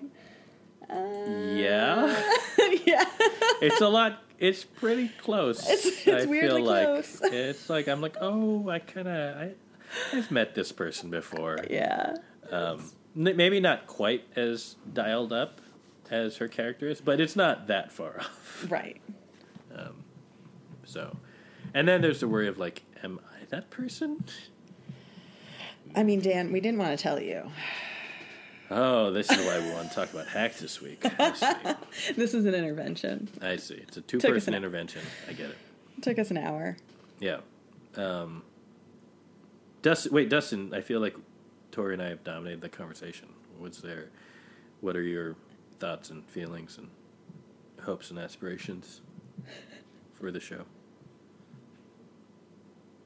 [0.90, 2.06] yeah
[2.86, 3.04] "Yeah."
[3.60, 7.20] it's a lot it's pretty close It's- it's I weirdly feel like close.
[7.22, 9.50] it's like i'm like oh i kind of i
[10.14, 12.14] i've met this person before yeah.
[12.52, 12.82] N-
[13.36, 15.60] maybe not quite as dialed up
[16.10, 19.00] as her character is but it's not that far off Right.
[20.84, 21.18] So,
[21.74, 24.24] and then there's the worry of like, am I that person?
[25.94, 27.50] I mean, Dan, we didn't want to tell you.
[28.70, 31.04] Oh, this is why we want to talk about hacks this week.
[32.16, 33.28] This is an intervention.
[33.42, 33.74] I see.
[33.74, 35.02] It's a us two-person an- intervention.
[35.28, 35.58] I get it.
[35.98, 36.78] It took us an hour.
[37.20, 37.40] Yeah.
[37.96, 38.42] Um,
[39.82, 40.72] Dustin, wait, Dustin.
[40.72, 41.16] I feel like
[41.70, 43.28] Tori and I have dominated the conversation.
[43.58, 44.08] What's there?
[44.80, 45.36] What are your
[45.78, 46.88] thoughts and feelings and
[47.82, 49.00] hopes and aspirations
[50.14, 50.64] for the show?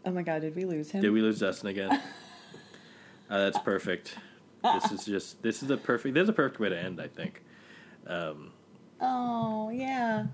[0.04, 1.00] Oh my god, did we lose him?
[1.02, 1.90] Did we lose Dustin again?
[3.30, 4.16] uh, that's perfect.
[4.62, 6.14] This is just this is a perfect.
[6.14, 7.00] This is a perfect way to end.
[7.00, 7.42] I think.
[9.02, 10.26] Oh, yeah.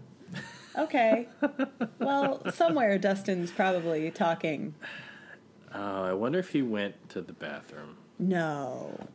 [0.77, 1.27] Okay.
[1.99, 4.75] well, somewhere Dustin's probably talking.
[5.75, 7.97] Oh, I wonder if he went to the bathroom.
[8.19, 9.09] No.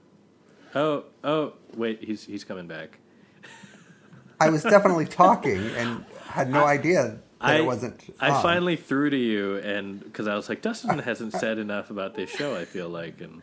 [0.76, 2.98] Oh, oh, wait, he's he's coming back.
[4.40, 8.02] I was definitely talking and had no idea that I it wasn't.
[8.20, 8.42] I on.
[8.42, 12.30] finally threw to you, and because I was like, Dustin hasn't said enough about this
[12.30, 12.56] show.
[12.56, 13.42] I feel like, and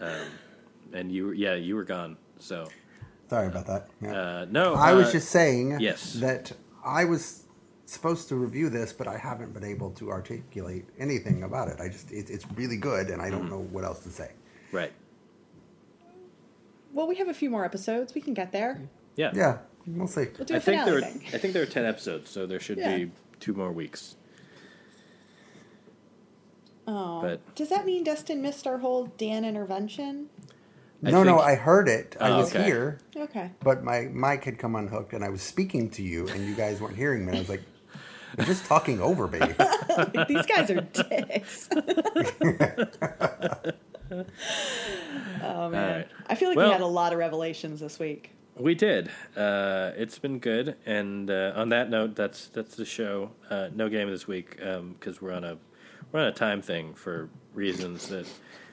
[0.00, 0.26] um,
[0.92, 2.16] and you, were- yeah, you were gone.
[2.38, 2.68] So
[3.28, 3.88] Sorry about that.
[4.00, 4.12] Yeah.
[4.12, 6.14] uh, no, I was uh, just saying yes.
[6.14, 6.52] that
[6.84, 7.44] I was
[7.84, 11.80] supposed to review this, but I haven't been able to articulate anything about it.
[11.80, 14.32] I just it, it's really good, and I don't know what else to say.
[14.72, 14.92] right.
[16.94, 18.14] Well, we have a few more episodes.
[18.14, 18.80] We can get there.
[19.14, 19.58] Yeah, Yeah,
[19.96, 20.26] we'll see.
[20.36, 20.94] We'll do I a think finale there.
[20.94, 21.22] Were, thing.
[21.34, 22.96] I think there are ten episodes, so there should Yeah.
[22.96, 23.10] be
[23.40, 24.16] two more weeks.
[26.86, 27.20] Oh.
[27.20, 30.28] But- Does that mean Dustin missed our whole Dan intervention?
[31.04, 32.16] I no, no, think- I heard it.
[32.20, 32.64] I Oh, was okay.
[32.64, 33.50] here, Okay.
[33.60, 36.80] but my mic had come unhooked, and I was speaking to you, and you guys
[36.80, 37.28] weren't hearing me.
[37.28, 37.62] And I was like,
[38.36, 39.38] "You're just talking over me."
[40.28, 41.68] These guys are dicks.
[45.42, 45.96] oh man.
[45.98, 46.08] right.
[46.26, 48.32] I feel like Well- we had a lot of revelations this week.
[48.58, 49.10] We did.
[49.36, 53.30] Uh, it's been good, and uh, on that note, that's that's the show.
[53.48, 55.58] Uh, no game this week because we're on a
[56.12, 58.26] we're on a time thing for reasons that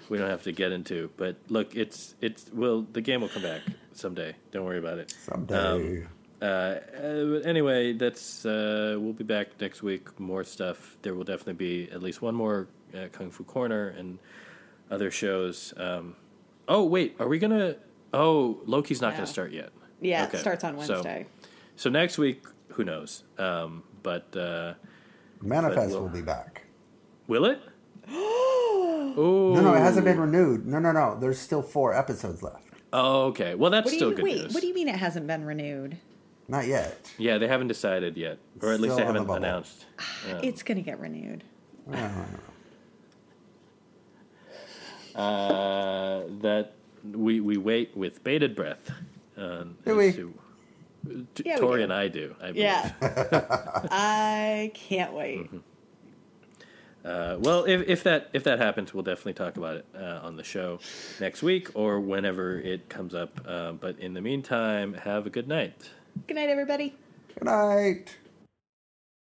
[0.10, 1.10] we don't have to get into.
[1.18, 3.62] But look, it's it's will the game will come back
[3.94, 4.36] someday.
[4.52, 5.12] Don't worry about it.
[5.12, 5.56] Someday.
[5.56, 6.07] Um,
[6.41, 6.80] uh, uh,
[7.26, 10.20] but anyway, that's uh, we'll be back next week.
[10.20, 10.98] More stuff.
[11.02, 14.20] There will definitely be at least one more uh, Kung Fu Corner and
[14.91, 15.74] other shows.
[15.78, 16.16] Um,
[16.68, 17.78] oh wait, are we gonna?
[18.16, 19.18] Oh, Loki's not Yeah.
[19.18, 19.70] gonna start yet.
[20.02, 20.38] Yeah, Okay.
[20.38, 21.26] it starts on So- Wednesday.
[21.76, 23.24] So, next week, who knows?
[23.38, 24.74] Um, but uh,
[25.42, 26.64] Manifest we'll- will be back.
[27.28, 27.60] will it?
[28.10, 30.66] oh No, no, it hasn't been renewed.
[30.66, 31.18] No, no, no.
[31.20, 32.64] There's still four episodes left.
[32.94, 33.56] Oh, okay.
[33.56, 34.42] Well, that's still you good wait?
[34.44, 34.54] news.
[34.54, 35.98] What do you mean it hasn't been renewed?
[36.48, 37.12] Not yet.
[37.18, 39.36] yeah, they haven't decided yet, or at least they haven't bubble.
[39.36, 39.86] announced.
[40.28, 40.40] Yeah.
[40.44, 41.44] It's gonna get renewed.
[45.16, 46.74] Uh, that
[47.14, 48.91] we we wait with bated breath.
[49.38, 50.07] Uh, Do we?
[50.10, 50.34] as to-
[51.36, 51.84] T- Yeah, we Tori do.
[51.84, 52.36] and I do.
[52.41, 52.56] I believe.
[52.57, 52.91] Yeah.
[53.91, 55.49] I can't wait.
[57.03, 60.36] Uh, well, if, if that if that happens, we'll definitely talk about it uh, on
[60.36, 60.80] the show
[61.19, 63.40] next week or whenever it comes up.
[63.48, 65.91] Uh, but in the meantime, have a good night.
[66.26, 66.95] Good night, everybody.
[67.36, 68.15] Good night.